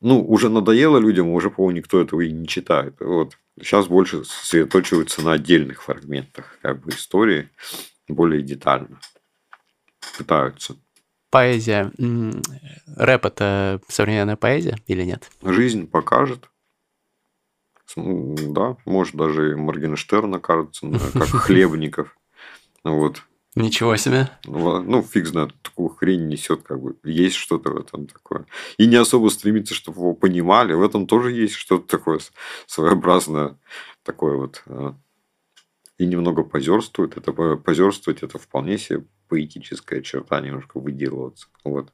[0.00, 2.96] ну, уже надоело людям, уже, по-моему, никто этого и не читает.
[3.00, 3.36] Вот.
[3.58, 7.48] Сейчас больше сосредоточиваются на отдельных фрагментах как бы истории,
[8.08, 9.00] более детально
[10.16, 10.76] пытаются.
[11.30, 11.92] Поэзия.
[12.96, 15.30] Рэп– это современная поэзия или нет?
[15.42, 16.50] Жизнь покажет.
[17.96, 22.16] Да, может, даже и Моргенштерна кажется, как Хлебников.
[22.84, 23.22] Вот.
[23.60, 24.28] Ничего себе.
[24.44, 26.96] Ну, фиг знает, такую хрень несет, как бы.
[27.04, 28.46] Есть что-то в этом такое.
[28.78, 30.72] И не особо стремится, чтобы его понимали.
[30.72, 32.20] В этом тоже есть что-то такое
[32.66, 33.58] своеобразное,
[34.02, 34.62] такое вот.
[34.66, 34.94] А.
[35.98, 37.16] И немного позерствует.
[37.16, 41.46] Это позерствовать это вполне себе поэтическая черта, немножко выделываться.
[41.64, 41.92] Вот.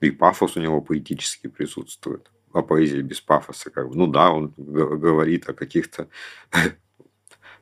[0.00, 2.30] И пафос у него поэтически присутствует.
[2.52, 3.96] А поэзия без пафоса, как бы.
[3.96, 6.08] Ну да, он говорит о каких-то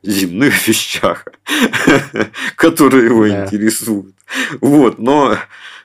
[0.03, 1.25] земных вещах,
[2.55, 4.15] которые его интересуют.
[4.61, 5.33] Вот, но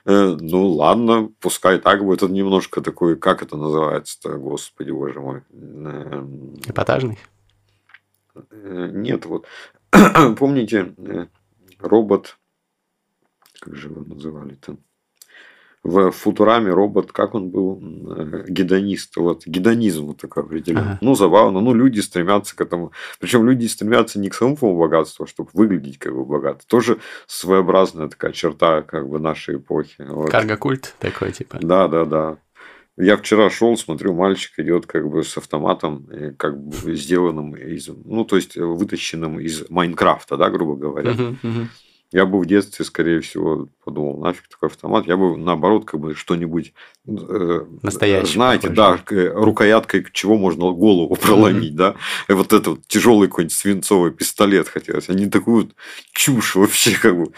[0.05, 2.23] э, ну ладно, пускай так будет.
[2.23, 5.41] Он немножко такой, как это называется-то, господи боже мой.
[5.51, 7.19] Эм, Эпатажный?
[8.35, 9.45] Э, нет, вот
[10.37, 11.27] помните э,
[11.79, 12.37] робот,
[13.59, 14.77] как же его называли-то?
[15.83, 19.17] В Футураме робот, как он был, э, гедонист.
[19.17, 20.79] Вот, гедонизм вот такой определен.
[20.79, 20.97] Ага.
[21.01, 21.59] Ну, забавно.
[21.59, 22.93] Ну, люди стремятся к этому.
[23.19, 26.65] Причем люди стремятся не к самому богатству, а чтобы выглядеть как бы богато.
[26.67, 30.05] Тоже своеобразная такая черта как бы нашей эпохи.
[30.07, 30.29] Вот.
[30.29, 31.59] Карго-культ такой, типа.
[31.61, 32.37] Да, да, да.
[32.95, 36.07] Я вчера шел, смотрю, мальчик идет как бы с автоматом,
[36.37, 41.11] как бы сделанным из, ну, то есть вытащенным из Майнкрафта, да, грубо говоря.
[41.11, 41.67] Uh-huh, uh-huh.
[42.13, 45.07] Я бы в детстве, скорее всего, подумал, нафиг такой автомат.
[45.07, 46.73] Я бы, наоборот, как бы что-нибудь...
[47.07, 48.33] Э, Настоящий.
[48.33, 49.01] Знаете, похож.
[49.09, 51.95] да, рукояткой чего можно голову проломить, да.
[52.27, 55.09] И вот этот тяжелый какой-нибудь свинцовый пистолет хотелось.
[55.09, 55.71] Они такую
[56.11, 57.33] чушь вообще как бы...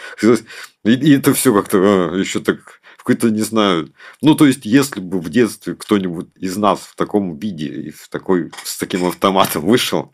[0.84, 4.98] И, и это все как-то а, еще так какой-то, не знаю, ну, то есть, если
[4.98, 9.64] бы в детстве кто-нибудь из нас в таком виде и в такой, с таким автоматом
[9.64, 10.12] вышел,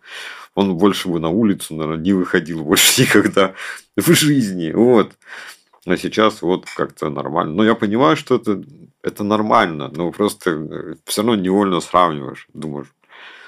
[0.55, 3.55] он больше бы на улицу, наверное, не выходил больше никогда
[3.97, 4.73] в жизни.
[4.73, 5.13] Вот.
[5.87, 7.55] А сейчас вот как-то нормально.
[7.55, 8.63] Но я понимаю, что это,
[9.03, 12.49] это нормально, но просто э, все равно невольно сравниваешь.
[12.55, 12.93] Думаешь,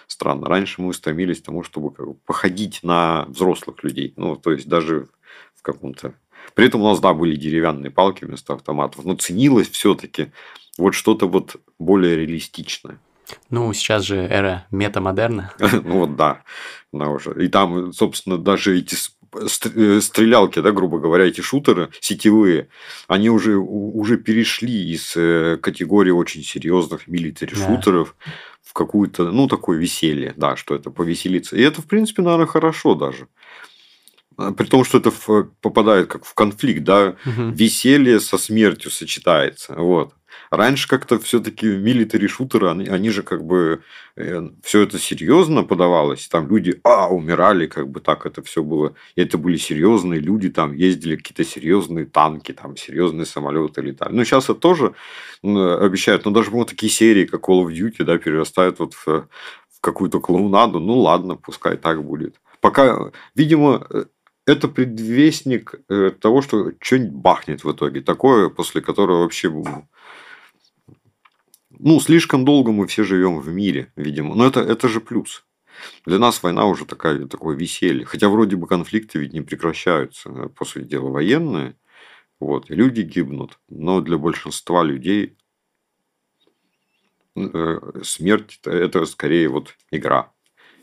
[0.08, 0.48] странно.
[0.48, 4.14] Раньше мы стремились к тому, чтобы как бы походить на взрослых людей.
[4.16, 5.08] Ну, то есть даже
[5.54, 6.14] в каком-то...
[6.54, 10.32] При этом у нас, да, были деревянные палки вместо автоматов, но ценилось все-таки
[10.76, 12.98] вот что-то вот более реалистичное.
[13.50, 15.52] Ну, сейчас же эра метамодерна.
[15.58, 16.42] ну вот да,
[16.92, 17.34] она уже.
[17.44, 18.96] И там, собственно, даже эти
[19.34, 22.68] э, стрелялки, да, грубо говоря, эти шутеры сетевые,
[23.08, 28.32] они уже, уже перешли из э, категории очень серьезных милитари шутеров да.
[28.62, 31.56] в какую-то, ну, такое веселье, да, что это повеселиться.
[31.56, 33.28] И это, в принципе, наверное, хорошо даже.
[34.36, 35.12] А, при том, что это
[35.60, 37.50] попадает как в конфликт, да, угу.
[37.50, 39.74] веселье со смертью сочетается.
[39.74, 40.14] Вот.
[40.50, 43.82] Раньше как-то все-таки милитари шутеры, они, они же как бы
[44.16, 46.28] э, все это серьезно подавалось.
[46.28, 48.94] Там люди, а, умирали, как бы так это все было.
[49.16, 54.12] И это были серьезные люди, там ездили какие-то серьезные танки, там серьезные самолеты летали.
[54.12, 54.94] Ну, сейчас это тоже
[55.42, 59.80] обещают, но даже вот такие серии, как Call of Duty, да, перерастают вот в, в
[59.80, 60.80] какую-то клоунаду.
[60.80, 62.36] Ну, ладно, пускай так будет.
[62.60, 64.04] Пока, видимо, э,
[64.46, 68.00] это предвестник э, того, что что-нибудь бахнет в итоге.
[68.00, 69.52] Такое, после которого вообще...
[71.78, 74.34] Ну, слишком долго мы все живем в мире, видимо.
[74.34, 75.44] Но это, это же плюс.
[76.06, 78.04] Для нас война уже такая, такое веселье.
[78.04, 80.30] Хотя вроде бы конфликты ведь не прекращаются.
[80.30, 81.76] Э, по сути дела, военные.
[82.40, 83.58] Вот, и люди гибнут.
[83.68, 85.36] Но для большинства людей
[87.36, 90.32] э, смерть– это скорее вот игра.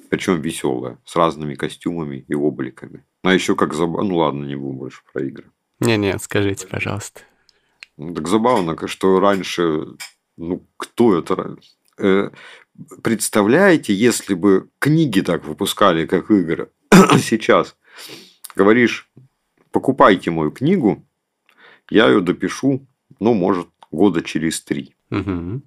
[0.09, 3.05] Причем веселая, с разными костюмами и обликами.
[3.23, 4.09] А еще как забавно...
[4.09, 5.45] Ну ладно, не буду больше про игры.
[5.79, 7.21] Не-не, скажите, пожалуйста.
[7.97, 9.95] Ну, так забавно, что раньше...
[10.37, 11.57] Ну, кто это?
[11.97, 12.29] Э,
[13.03, 16.69] представляете, если бы книги так выпускали, как игры
[17.19, 17.75] сейчас?
[18.55, 19.09] Говоришь,
[19.71, 21.05] покупайте мою книгу,
[21.89, 22.87] я ее допишу,
[23.19, 24.95] ну, может, года через три.
[25.09, 25.61] Угу.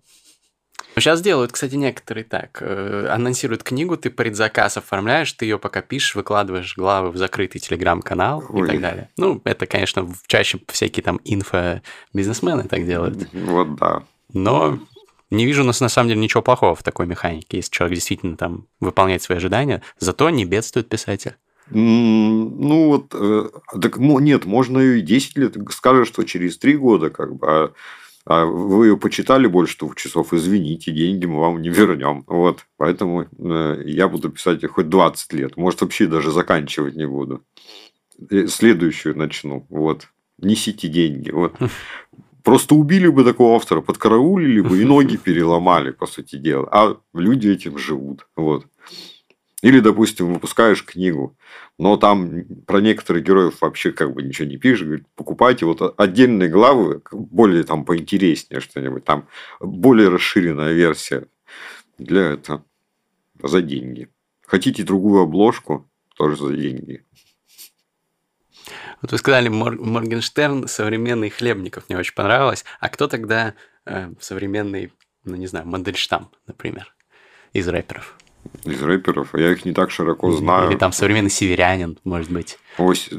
[0.97, 2.59] Сейчас делают, кстати, некоторые так.
[2.61, 8.41] Э, анонсируют книгу, ты предзаказ оформляешь, ты ее пока пишешь, выкладываешь главы в закрытый телеграм-канал
[8.41, 9.11] и так далее.
[9.17, 13.29] Ну, это, конечно, чаще всякие там инфо-бизнесмены так делают.
[13.33, 14.05] Вот да.
[14.33, 14.79] Но
[15.31, 18.37] не вижу у нас на самом деле ничего плохого в такой механике, если человек действительно
[18.37, 21.35] там выполняет свои ожидания, зато не бедствует писатель.
[21.71, 23.49] Ну вот, э,
[23.81, 27.73] так нет, можно и 10 лет, скажешь, что через 3 года, как бы, а
[28.27, 32.25] а вы ее почитали больше двух часов, извините, деньги мы вам не вернем.
[32.27, 32.65] Вот.
[32.79, 35.57] Поэтому э, я буду писать хоть 20 лет.
[35.59, 37.45] Может, вообще даже заканчивать не буду.
[38.49, 39.67] Следующую начну.
[39.69, 40.09] Вот.
[40.39, 41.31] Несите деньги.
[41.31, 41.55] Вот.
[42.45, 46.69] Просто убили бы такого автора, подкараулили бы и ноги переломали, по сути дела.
[46.71, 48.29] А люди этим живут.
[48.37, 48.67] Вот.
[49.63, 51.39] Или, допустим, выпускаешь книгу,
[51.79, 56.51] но там про некоторых героев вообще как бы ничего не пишешь, говорит, покупайте вот отдельные
[56.51, 59.27] главы, более там поинтереснее что-нибудь, там
[59.61, 61.27] более расширенная версия
[61.97, 62.63] для этого
[63.43, 64.11] за деньги.
[64.47, 67.07] Хотите другую обложку, тоже за деньги.
[69.05, 72.65] Вот вы сказали, Мор- Моргенштерн современный Хлебников мне очень понравилось.
[72.81, 73.53] А кто тогда
[73.85, 74.95] э, современный,
[75.25, 76.95] ну не знаю, Мандельштам, например,
[77.53, 78.17] из рэперов?
[78.65, 79.35] Из рэперов.
[79.35, 80.71] Я их не так широко знаю.
[80.71, 82.59] Или там современный северянин, может быть.
[82.79, 83.11] Ось.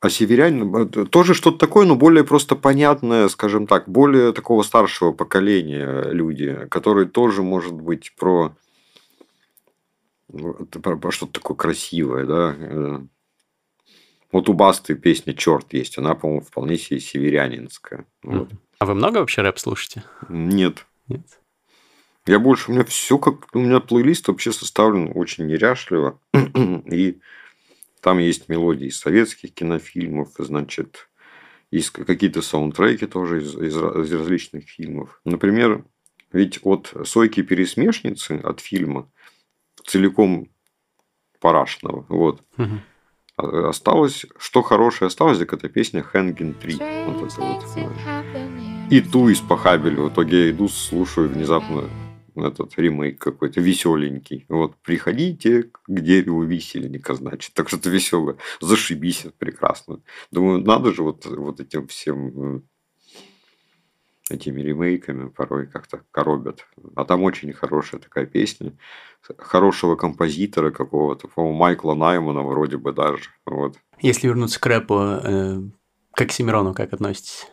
[0.00, 5.12] А северянин э, тоже что-то такое, но более просто понятное, скажем так, более такого старшего
[5.12, 8.54] поколения люди, которые тоже, может быть, про,
[10.82, 13.08] про, про что-то такое красивое, да.
[14.30, 18.04] Вот у Басты песня «Черт» есть, она, по-моему, вполне себе северянинская.
[18.22, 18.50] Вот.
[18.78, 20.04] А вы много вообще рэп слушаете?
[20.28, 20.86] Нет.
[21.08, 21.40] Нет.
[22.26, 23.54] Я больше, у меня все как...
[23.54, 26.20] У меня плейлист вообще составлен очень неряшливо.
[26.34, 27.20] И
[28.02, 31.08] там есть мелодии из советских кинофильмов, значит,
[31.70, 35.20] есть какие-то саундтреки тоже из, из, из различных фильмов.
[35.24, 35.84] Например,
[36.32, 39.10] ведь от «Сойки пересмешницы» от фильма
[39.84, 40.48] целиком
[41.40, 42.80] Парашного, вот, угу.
[43.38, 47.06] Осталось, что хорошее осталось, так это песня «Хэнген 3».
[47.06, 48.92] Вот это вот.
[48.92, 50.02] И ту из Пахабеля.
[50.02, 51.84] В итоге я иду, слушаю внезапно
[52.36, 54.46] этот ремейк какой-то веселенький.
[54.48, 57.52] Вот, приходите к дереву висельника, значит.
[57.54, 58.36] Так что-то веселое.
[58.60, 60.00] Зашибись, прекрасно.
[60.30, 62.62] Думаю, надо же вот, вот этим всем
[64.30, 66.66] этими ремейками порой как-то коробят.
[66.96, 68.76] А там очень хорошая такая песня.
[69.38, 73.30] Хорошего композитора какого-то, по-моему, Майкла Наймана вроде бы даже.
[73.46, 73.76] Вот.
[74.00, 75.60] Если вернуться к рэпу, э,
[76.14, 77.46] как к Семерону, как относитесь?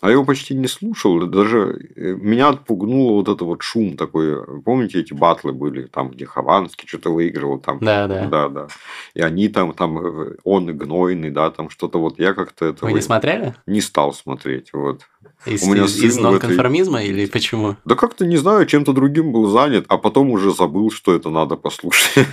[0.00, 1.26] А я его почти не слушал.
[1.26, 4.62] Даже э, меня отпугнуло вот это вот шум такой.
[4.62, 7.58] Помните, эти батлы были, там, где Хованский что-то выигрывал.
[7.58, 8.26] Там, да, да.
[8.26, 8.68] Да, да.
[9.14, 12.18] И они там, там, э, он гнойный, да, там что-то вот.
[12.18, 12.84] Я как-то это...
[12.84, 13.54] Вы не смотрели?
[13.66, 15.02] Не стал смотреть, вот.
[15.46, 17.10] Из, У меня из, из нонконформизма этой...
[17.10, 17.76] или почему?
[17.84, 21.56] Да как-то, не знаю, чем-то другим был занят, а потом уже забыл, что это надо
[21.56, 22.26] послушать.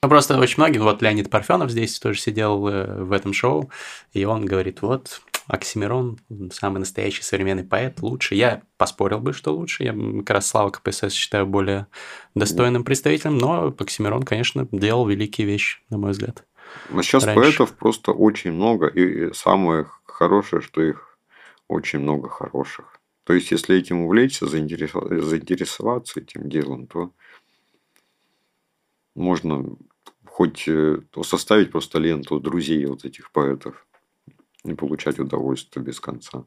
[0.00, 3.68] Ну, просто очень многие, вот Леонид Парфенов здесь тоже сидел э, в этом шоу,
[4.12, 6.18] и он говорит, вот, Оксимирон
[6.52, 8.34] самый настоящий современный поэт, лучше.
[8.34, 9.82] Я поспорил бы, что лучше.
[9.82, 11.86] Я как раз Слава КПСС считаю более
[12.34, 16.44] достойным представителем, но Оксимирон, конечно, делал великие вещи, на мой взгляд.
[16.90, 17.40] Но сейчас раньше.
[17.40, 21.18] поэтов просто очень много, и самое хорошее, что их
[21.66, 23.00] очень много хороших.
[23.24, 27.12] То есть, если этим увлечься, заинтересоваться этим делом, то
[29.14, 29.64] можно
[30.26, 33.87] хоть э, составить просто ленту друзей вот этих поэтов
[34.64, 36.44] и получать удовольствие без конца.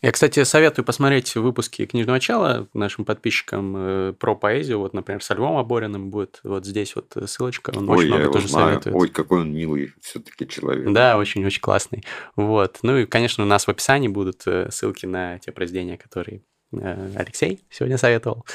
[0.00, 4.78] Я, кстати, советую посмотреть выпуски книжного чала нашим подписчикам э, про поэзию.
[4.78, 7.70] Вот, например, со Львом Обориным будет вот здесь вот ссылочка.
[7.76, 8.66] Он Ой, очень много тоже знаю.
[8.68, 8.96] советует.
[8.96, 10.90] Ой, какой он милый все-таки человек.
[10.90, 12.02] Да, очень-очень классный.
[12.34, 12.78] Вот.
[12.82, 16.42] Ну и, конечно, у нас в описании будут э, ссылки на те произведения, которые
[16.72, 18.46] э, Алексей сегодня советовал.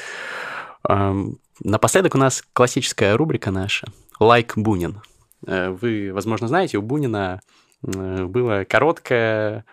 [1.62, 3.86] Напоследок у нас классическая рубрика наша
[4.18, 5.00] «Like Бунин».
[5.46, 7.40] Э, Вы, возможно, знаете, у Бунина
[7.82, 9.64] было короткое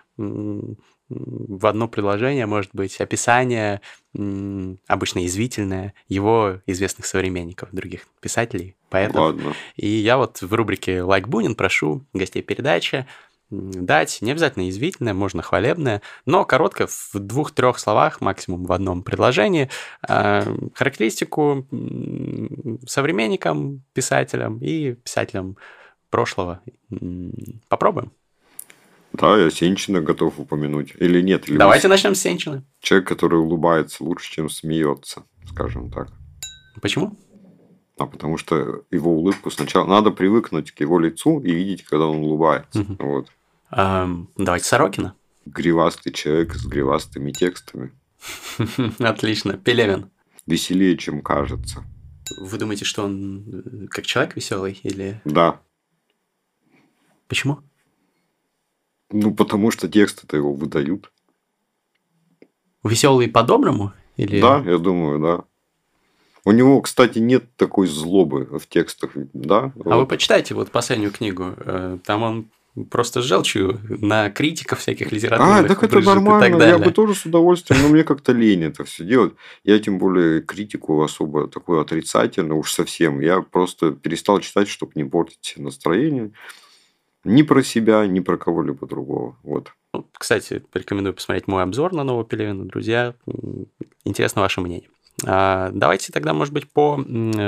[1.09, 3.81] в одно предложение, может быть, описание,
[4.13, 9.15] обычно язвительное, его известных современников, других писателей, поэтов.
[9.15, 9.53] Ладно.
[9.75, 13.05] И я вот в рубрике «Like Бунин» прошу гостей передачи
[13.49, 19.69] дать не обязательно язвительное, можно хвалебное, но короткое, в двух-трех словах, максимум в одном предложении,
[20.07, 20.43] э,
[20.73, 21.65] характеристику
[22.85, 25.57] современникам, писателям и писателям
[26.09, 26.61] прошлого.
[27.67, 28.11] Попробуем.
[29.13, 30.93] Да, я Сенчина готов упомянуть.
[30.99, 31.49] Или нет?
[31.49, 32.63] Или Давайте начнем с Сенчина.
[32.81, 36.09] Человек, который улыбается лучше, чем смеется, скажем так.
[36.81, 37.17] Почему?
[37.97, 42.17] А потому что его улыбку сначала надо привыкнуть к его лицу и видеть, когда он
[42.17, 42.79] улыбается.
[42.79, 42.97] Мгм.
[42.99, 43.27] Вот.
[43.71, 45.15] Эм, давайте Сорокина.
[45.45, 47.91] Гривастый человек с гривастыми текстами.
[48.99, 49.53] Отлично.
[49.53, 50.11] Пелевин.
[50.45, 51.83] Веселее, чем кажется.
[52.39, 55.61] Вы думаете, что он э, как человек веселый или Да.
[57.27, 57.59] Почему?
[59.11, 61.11] Ну, потому что тексты-то его выдают.
[62.83, 63.93] Веселый по-доброму?
[64.17, 64.41] Или...
[64.41, 65.43] Да, я думаю, да.
[66.43, 69.73] У него, кстати, нет такой злобы в текстах, да?
[69.85, 70.09] А вы Вот.
[70.09, 71.53] почитайте вот последнюю книгу.
[71.57, 72.45] э, Там он
[72.89, 76.57] просто с желчью на критиков всяких литературных А, так это нормально.
[76.57, 79.33] так Я бы тоже с удовольствием, но мне как-то лень это все делать.
[79.63, 83.19] Я тем более критику особо такую отрицательную уж совсем.
[83.19, 86.31] Я просто перестал читать, чтобы не портить настроение.
[87.23, 89.37] Ни про себя, ни про кого-либо другого.
[89.43, 89.73] Вот.
[89.93, 92.65] Ну, Кстати, рекомендую посмотреть мой обзор на нового Пелевина.
[92.65, 93.15] Друзья,
[94.05, 94.89] интересно ваше мнение.
[95.25, 96.97] А, Давайте тогда, может быть, по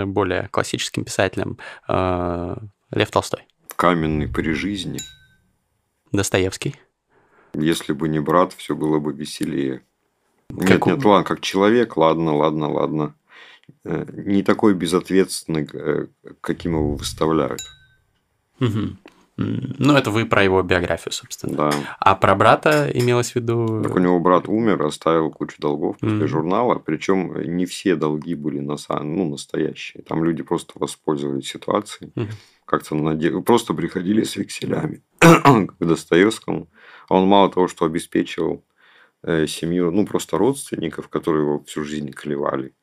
[0.05, 1.57] более классическим писателям.
[1.87, 2.57] А,
[2.91, 3.45] Лев Толстой,
[3.75, 4.99] Каменный при жизни.
[6.11, 6.75] Достоевский.
[7.53, 9.81] Если бы не брат, все было бы веселее.
[10.49, 13.15] Нет, Как у- нет, ладно, как человек, ладно, ладно, ладно.
[13.85, 16.07] Э, Не такой безответственный, э,
[16.41, 17.61] каким его выставляют.
[18.59, 18.97] Мгм.
[19.41, 21.55] Ну, это вы про его биографию, собственно.
[21.55, 21.71] Да.
[21.99, 23.81] А про брата имелось в виду...
[23.81, 26.27] Так у него брат умер, оставил кучу долгов после Мгм.
[26.27, 26.75] журнала.
[26.79, 30.03] Причем не все долги были на самом, ну, настоящие.
[30.03, 32.11] Там люди просто воспользовались ситуацией.
[32.15, 32.27] Мгм.
[32.65, 36.67] Как-то наде- просто приходили с векселями к Достоевскому.
[37.07, 38.63] А он мало того, что обеспечивал
[39.23, 42.73] э, семью, ну, просто родственников, которые его всю жизнь клевали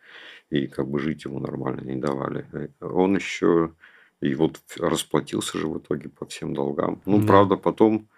[0.49, 2.47] и как бы жить ему нормально не давали.
[2.53, 3.73] э, Он еще
[4.21, 7.03] и вот расплатился же в итоге по всем долгам.
[7.07, 7.27] Ну, Да.
[7.27, 8.09] правда, потом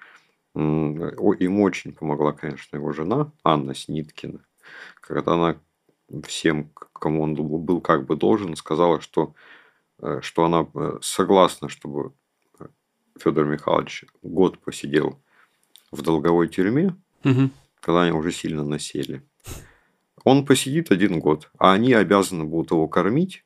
[0.55, 4.45] им очень помогла, конечно, его жена Анна Сниткина,
[5.01, 5.61] когда она
[6.27, 9.35] всем, кому он был как бы должен, сказала, что,
[10.01, 12.13] э, что она э, согласна, чтобы
[13.19, 15.21] Федор Михайлович год посидел
[15.91, 16.95] в долговой тюрьме,
[17.25, 17.51] Мгм.
[17.81, 19.23] когда они уже сильно насели.
[20.25, 23.45] Он посидит один год, а они обязаны будут его кормить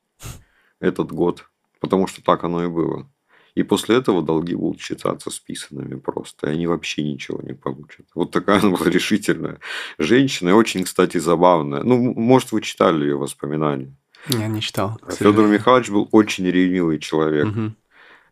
[0.79, 1.49] этот год,
[1.83, 3.11] потому что так оно и было.
[3.55, 8.07] И после этого долги будут считаться списанными просто, и они вообще ничего не получат.
[8.15, 9.59] Вот такая она была решительная
[9.99, 11.83] женщина, и очень, кстати, забавная.
[11.83, 13.93] Ну, может, вы читали ее воспоминания.
[14.29, 14.97] Я не читал.
[15.09, 15.47] Федор.
[15.47, 17.47] Михайлович был очень ревнивый человек.
[17.47, 17.75] Мгм.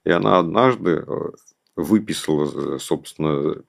[0.06, 1.30] И она однажды э,
[1.76, 3.62] выписала, э, собственно,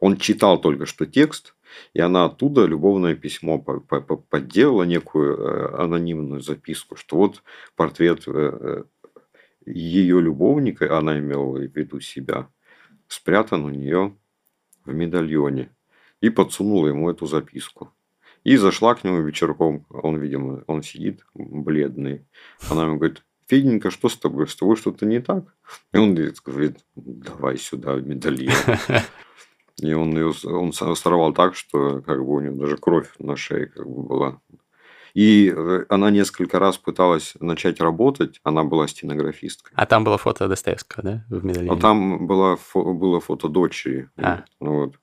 [0.00, 1.54] он читал только что текст,
[1.92, 7.42] и она оттуда любовное письмо по- по- по- подделала, некую э, анонимную записку, что вот
[7.76, 8.24] портрет
[9.66, 12.48] ее любовника, она имела в виду себя,
[13.08, 14.16] спрятан у нее
[14.84, 15.70] в медальоне.
[16.20, 17.92] И подсунула ему эту записку.
[18.44, 19.86] И зашла к нему вечерком.
[19.90, 22.24] Он, видимо, он сидит бледный.
[22.70, 24.46] Она ему говорит, Феденька, что с тобой?
[24.48, 25.44] С тобой что-то не так?
[25.92, 28.54] И он говорит, давай сюда медальон.
[29.80, 33.36] И он ее он со- сорвал так, что как бы у него даже кровь на
[33.36, 34.40] шее как бы была.
[35.14, 39.72] И э, она несколько раз пыталась начать работать, она была стенографисткой.
[39.76, 41.78] А там было фото Достоевского, да, в медальоне?
[41.78, 44.08] А там была, фо- было фото дочери.
[44.16, 44.44] А.
[44.58, 44.94] Вот.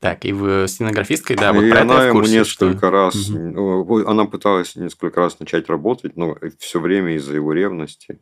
[0.00, 2.78] Так, и в стенографисткой, да, вот и про это она я в ему курсе, несколько
[2.78, 2.90] что...
[2.90, 8.18] раз, ну, ой, она пыталась несколько раз начать работать, но все время из-за его ревности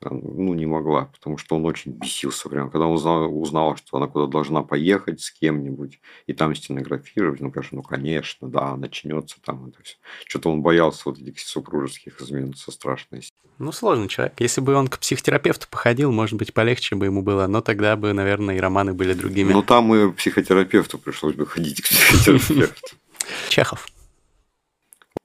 [0.00, 2.70] ну, не могла, потому что он очень бесился прям.
[2.70, 7.50] Когда он узнал, узнала, что она куда должна поехать с кем-нибудь и там стенографировать, ну,
[7.50, 9.96] конечно, ну, конечно, да, начнется там это все.
[10.26, 13.22] Что-то он боялся вот этих супружеских измен со страшной.
[13.58, 14.34] Ну, сложный человек.
[14.38, 18.12] Если бы он к психотерапевту походил, может быть, полегче бы ему было, но тогда бы,
[18.12, 19.52] наверное, и романы были другими.
[19.52, 22.96] Но там и психотерапевту пришлось бы ходить к психотерапевту.
[23.48, 23.88] Чехов.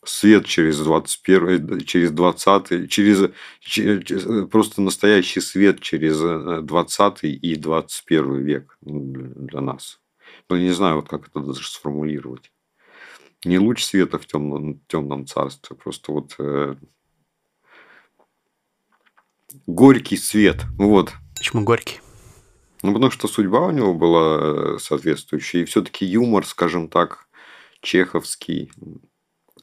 [0.05, 6.19] Свет через 21, через 20, через, через просто настоящий свет через
[6.63, 9.99] 20 и 21 век для нас.
[10.49, 12.51] Ну, не знаю, вот как это даже сформулировать.
[13.45, 16.75] Не луч света в темном, темном царстве, просто вот э,
[19.67, 20.63] горький свет.
[20.77, 21.13] Вот.
[21.35, 21.99] Почему горький?
[22.83, 25.61] Ну, потому что судьба у него была э, соответствующая.
[25.61, 27.27] И все-таки юмор, скажем так,
[27.81, 28.71] чеховский,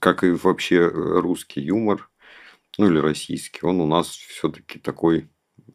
[0.00, 2.10] как и вообще русский юмор,
[2.78, 5.28] ну или российский, он у нас все-таки такой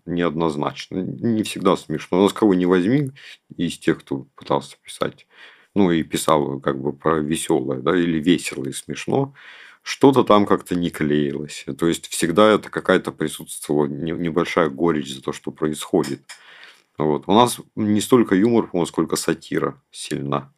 [0.06, 1.04] неоднозначный.
[1.04, 2.20] Не всегда смешно.
[2.20, 3.12] У нас кого не возьми
[3.56, 5.28] из тех, кто пытался писать,
[5.74, 9.34] ну и писал как бы про веселое, да, или весело и смешно,
[9.82, 11.66] что-то там как-то не клеилось.
[11.78, 16.22] То есть всегда это какая-то присутствовала небольшая горечь за то, что происходит.
[16.98, 17.26] Вот.
[17.28, 20.54] У нас не столько юмор, сколько сатира сильна.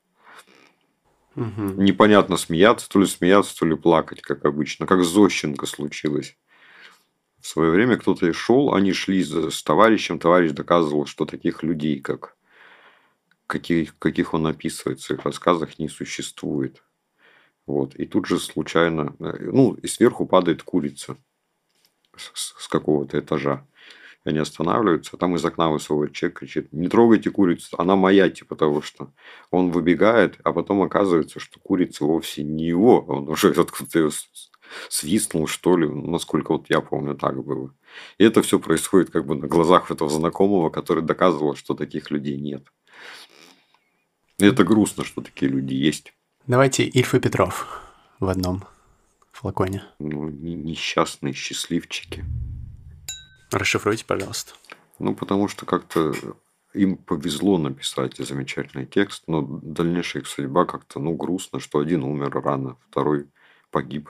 [1.37, 1.83] Угу.
[1.83, 4.87] Непонятно смеяться, то ли смеяться, то ли плакать, как обычно.
[4.87, 6.35] Как с Зощенко случилось.
[7.39, 11.99] В свое время кто-то и шел, они шли с товарищем, товарищ доказывал, что таких людей,
[12.01, 12.35] как
[13.45, 16.83] каких, каких он описывает в своих рассказах, не существует.
[17.67, 17.95] Вот.
[17.95, 21.17] И тут же случайно, э, ну, и сверху падает курица
[22.15, 23.63] с, с какого-то этажа.
[24.25, 28.29] И они останавливаются, а там из окна высовывает человек, кричит, не трогайте курицу, она моя,
[28.29, 29.13] типа того, что
[29.51, 34.09] он выбегает, а потом оказывается, что курица вовсе не его, он уже откуда-то ее
[34.89, 37.73] свистнул, что ли, насколько вот я помню, так было.
[38.17, 42.37] И это все происходит как бы на глазах этого знакомого, который доказывал, что таких людей
[42.37, 42.67] нет.
[44.39, 46.13] И это грустно, что такие люди есть.
[46.45, 47.81] Давайте Ильф и Петров
[48.19, 48.63] в одном
[49.31, 49.83] флаконе.
[49.99, 52.23] Ну, несчастные счастливчики.
[53.51, 54.53] Расшифруйте, пожалуйста.
[54.99, 56.13] Ну, потому что как-то
[56.73, 62.31] им повезло написать замечательный текст, но дальнейшая их судьба как-то, ну, грустно, что один умер
[62.41, 63.29] рано, второй
[63.71, 64.09] погиб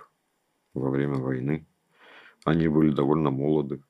[0.73, 1.67] во время войны.
[2.43, 3.81] Они были довольно молоды.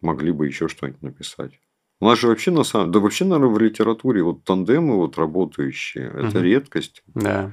[0.00, 1.58] Могли бы еще что-нибудь написать.
[2.00, 6.10] У нас же вообще на самом да вообще, наверное, в литературе вот тандемы вот работающие,
[6.10, 6.18] угу.
[6.18, 7.02] это редкость.
[7.14, 7.52] Да.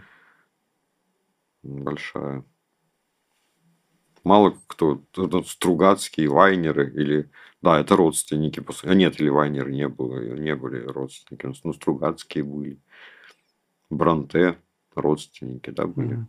[1.64, 2.44] Большая.
[4.24, 5.02] Мало кто,
[5.46, 7.30] Стругацкие, Вайнеры или...
[7.62, 8.64] Да, это родственники.
[8.84, 11.54] А нет, или Вайнеры не было, не были родственники.
[11.64, 12.80] Ну, Стругацкие были.
[13.90, 14.58] Бранте
[14.96, 16.16] родственники, да, были.
[16.16, 16.28] Угу.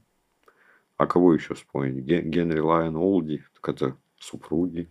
[0.97, 2.05] А кого еще вспомнить?
[2.05, 4.89] Генри Лайон Олди, так это супруги.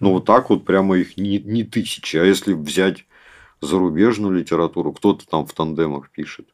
[0.00, 2.16] Ну, вот так вот прямо их не, не тысячи.
[2.16, 3.06] А если взять
[3.60, 6.48] зарубежную литературу, кто-то там в тандемах пишет.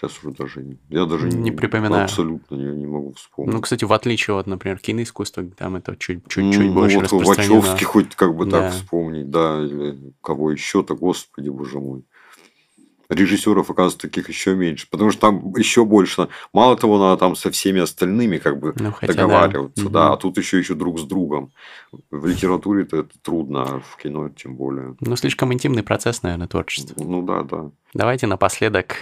[0.00, 0.78] Сейчас уже даже.
[0.88, 2.04] Я даже не, не припоминаю.
[2.04, 3.52] Абсолютно не, не могу вспомнить.
[3.52, 7.56] Ну, кстати, в отличие от, например, киноискусства, там это чуть-чуть ну, больше вот распространено.
[7.56, 8.62] Вачовски хоть как бы да.
[8.62, 12.04] так вспомнить, да, или кого еще-то, господи, боже мой
[13.10, 14.86] режиссеров, оказывается, таких еще меньше.
[14.88, 16.28] Потому что там еще больше.
[16.52, 19.84] Мало того, надо там со всеми остальными как бы ну, договариваться.
[19.84, 19.90] Да.
[19.90, 21.52] да, а тут еще еще друг с другом.
[22.10, 24.94] В литературе это трудно, а в кино тем более.
[25.00, 26.94] Ну, слишком интимный процесс, наверное, творчество.
[27.02, 27.70] Ну да, да.
[27.92, 28.94] Давайте напоследок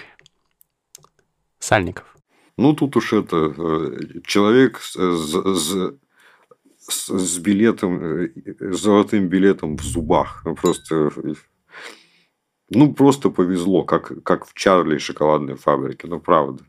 [1.68, 2.16] Сальников.
[2.56, 5.92] Ну, тут уж это э, человек с, с,
[6.78, 10.44] с, с билетом, э, с золотым билетом в зубах.
[10.60, 11.10] Просто
[12.70, 16.64] ну, просто повезло, как, как в Чарли и шоколадной фабрике, ну, правда.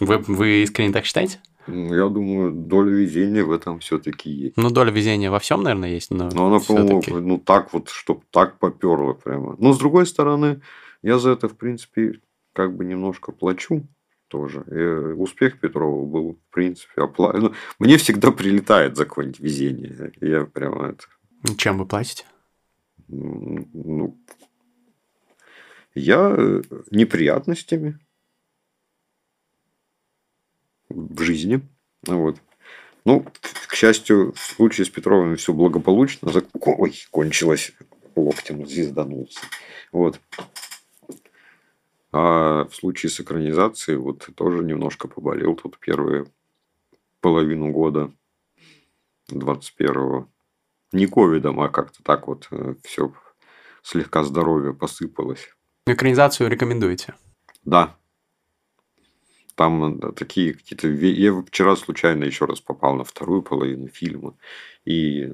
[0.00, 1.40] Вы, вы искренне так считаете?
[1.68, 4.56] Ну, я думаю, доля везения в этом все-таки есть.
[4.56, 6.28] Ну, доля везения во всем, наверное, есть, но.
[6.32, 9.54] Но она, по-моему, ну так вот, чтобы так поперло прямо.
[9.58, 10.60] Но с другой стороны,
[11.02, 12.20] я за это, в принципе,
[12.52, 13.86] как бы немножко плачу
[14.32, 14.64] тоже.
[14.70, 17.34] И успех Петрова был, в принципе, опла...
[17.34, 20.10] ну, Мне всегда прилетает за какое-нибудь везение.
[20.22, 21.04] Я прямо это.
[21.58, 22.24] Чем вы платите?
[23.08, 24.18] Ну,
[25.94, 27.98] я э, неприятностями
[30.88, 31.60] в жизни.
[32.06, 32.40] Вот.
[33.04, 33.26] Ну,
[33.68, 36.32] к счастью, в случае с Петровым все благополучно.
[36.54, 37.72] Ой, кончилось
[38.16, 39.40] локтем, звезданулся.
[39.92, 40.18] Вот.
[42.12, 46.26] А в случае с экранизацией вот тоже немножко поболел тут первые
[47.20, 48.12] половину года
[49.30, 50.28] 21-го.
[50.92, 53.14] Не ковидом, а как-то так вот э, все
[53.82, 55.48] слегка здоровье посыпалось.
[55.86, 57.14] Экранизацию рекомендуете?
[57.64, 57.96] Да.
[59.54, 60.88] Там такие какие-то...
[60.88, 64.34] Я вчера случайно еще раз попал на вторую половину фильма.
[64.84, 65.32] И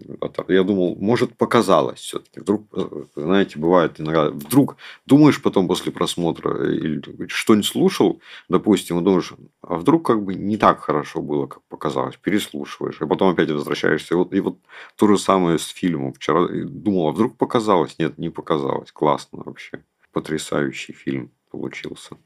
[0.48, 2.40] я думал, может, показалось все-таки.
[2.40, 4.76] Вдруг, э, знаете, бывает иногда, вдруг
[5.06, 8.20] думаешь потом после просмотра или что-нибудь слушал,
[8.50, 9.32] допустим, и думаешь,
[9.62, 14.14] а вдруг как бы не так хорошо было, как показалось, переслушиваешь, и потом опять возвращаешься.
[14.14, 14.58] И вот, и вот
[14.96, 16.12] то же самое с фильмом.
[16.12, 17.98] Вчера думал, а вдруг показалось?
[17.98, 18.92] Нет, не показалось.
[18.92, 19.82] Классно вообще.
[20.12, 22.18] Потрясающий фильм получился.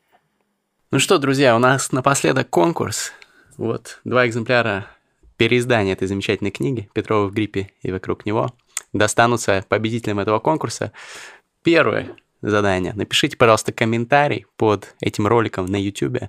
[0.92, 3.14] Ну что, друзья, у нас напоследок конкурс.
[3.56, 4.88] Вот, два экземпляра
[5.38, 8.52] переиздания этой замечательной книги «Петрова в гриппе и вокруг него»
[8.92, 10.92] достанутся победителям этого конкурса.
[11.62, 12.92] Первое задание.
[12.92, 16.24] Напишите, пожалуйста, комментарий под этим роликом на YouTube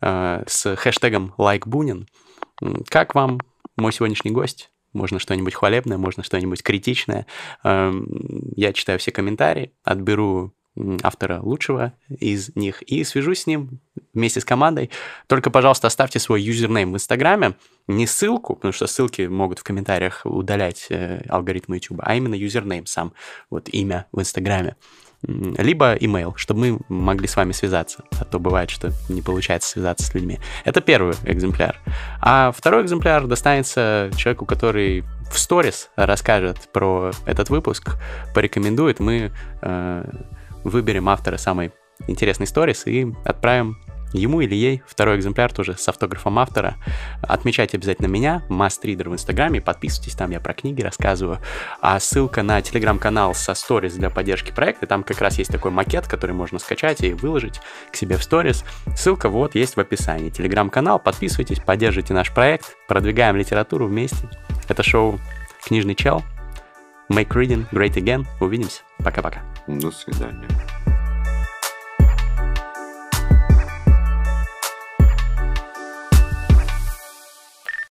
[0.00, 2.06] э, с хэштегом LikeBunin.
[2.88, 3.40] Как вам
[3.76, 4.70] мой сегодняшний гость?
[4.94, 7.26] Можно что-нибудь хвалебное, можно что-нибудь критичное.
[7.62, 7.92] Э,
[8.56, 10.54] я читаю все комментарии, отберу
[11.02, 13.80] автора лучшего из них и свяжусь с ним
[14.14, 14.90] вместе с командой.
[15.26, 17.54] Только, пожалуйста, оставьте свой юзернейм в Инстаграме,
[17.86, 22.86] не ссылку, потому что ссылки могут в комментариях удалять э, алгоритмы YouTube, а именно юзернейм
[22.86, 23.12] сам,
[23.50, 24.76] вот имя в Инстаграме.
[25.22, 28.04] Либо имейл, чтобы мы могли с вами связаться.
[28.20, 30.38] А то бывает, что не получается связаться с людьми.
[30.64, 31.76] Это первый экземпляр.
[32.20, 35.02] А второй экземпляр достанется человеку, который
[35.32, 37.96] в сторис расскажет про этот выпуск,
[38.32, 39.00] порекомендует.
[39.00, 40.04] Мы э,
[40.64, 41.72] выберем автора самой
[42.06, 43.76] интересной сторис и отправим
[44.12, 46.76] ему или ей второй экземпляр тоже с автографом автора.
[47.22, 51.38] Отмечайте обязательно меня, Мастридер в Инстаграме, подписывайтесь, там я про книги рассказываю.
[51.80, 56.06] А ссылка на телеграм-канал со сторис для поддержки проекта, там как раз есть такой макет,
[56.06, 57.60] который можно скачать и выложить
[57.92, 58.64] к себе в сторис.
[58.96, 60.30] Ссылка вот есть в описании.
[60.30, 64.28] Телеграм-канал, подписывайтесь, поддержите наш проект, продвигаем литературу вместе.
[64.68, 65.18] Это шоу
[65.64, 66.22] «Книжный чел».
[67.10, 68.26] Make reading great again.
[68.40, 68.82] Увидимся.
[68.98, 69.40] Пока-пока.
[69.68, 70.48] До свидания.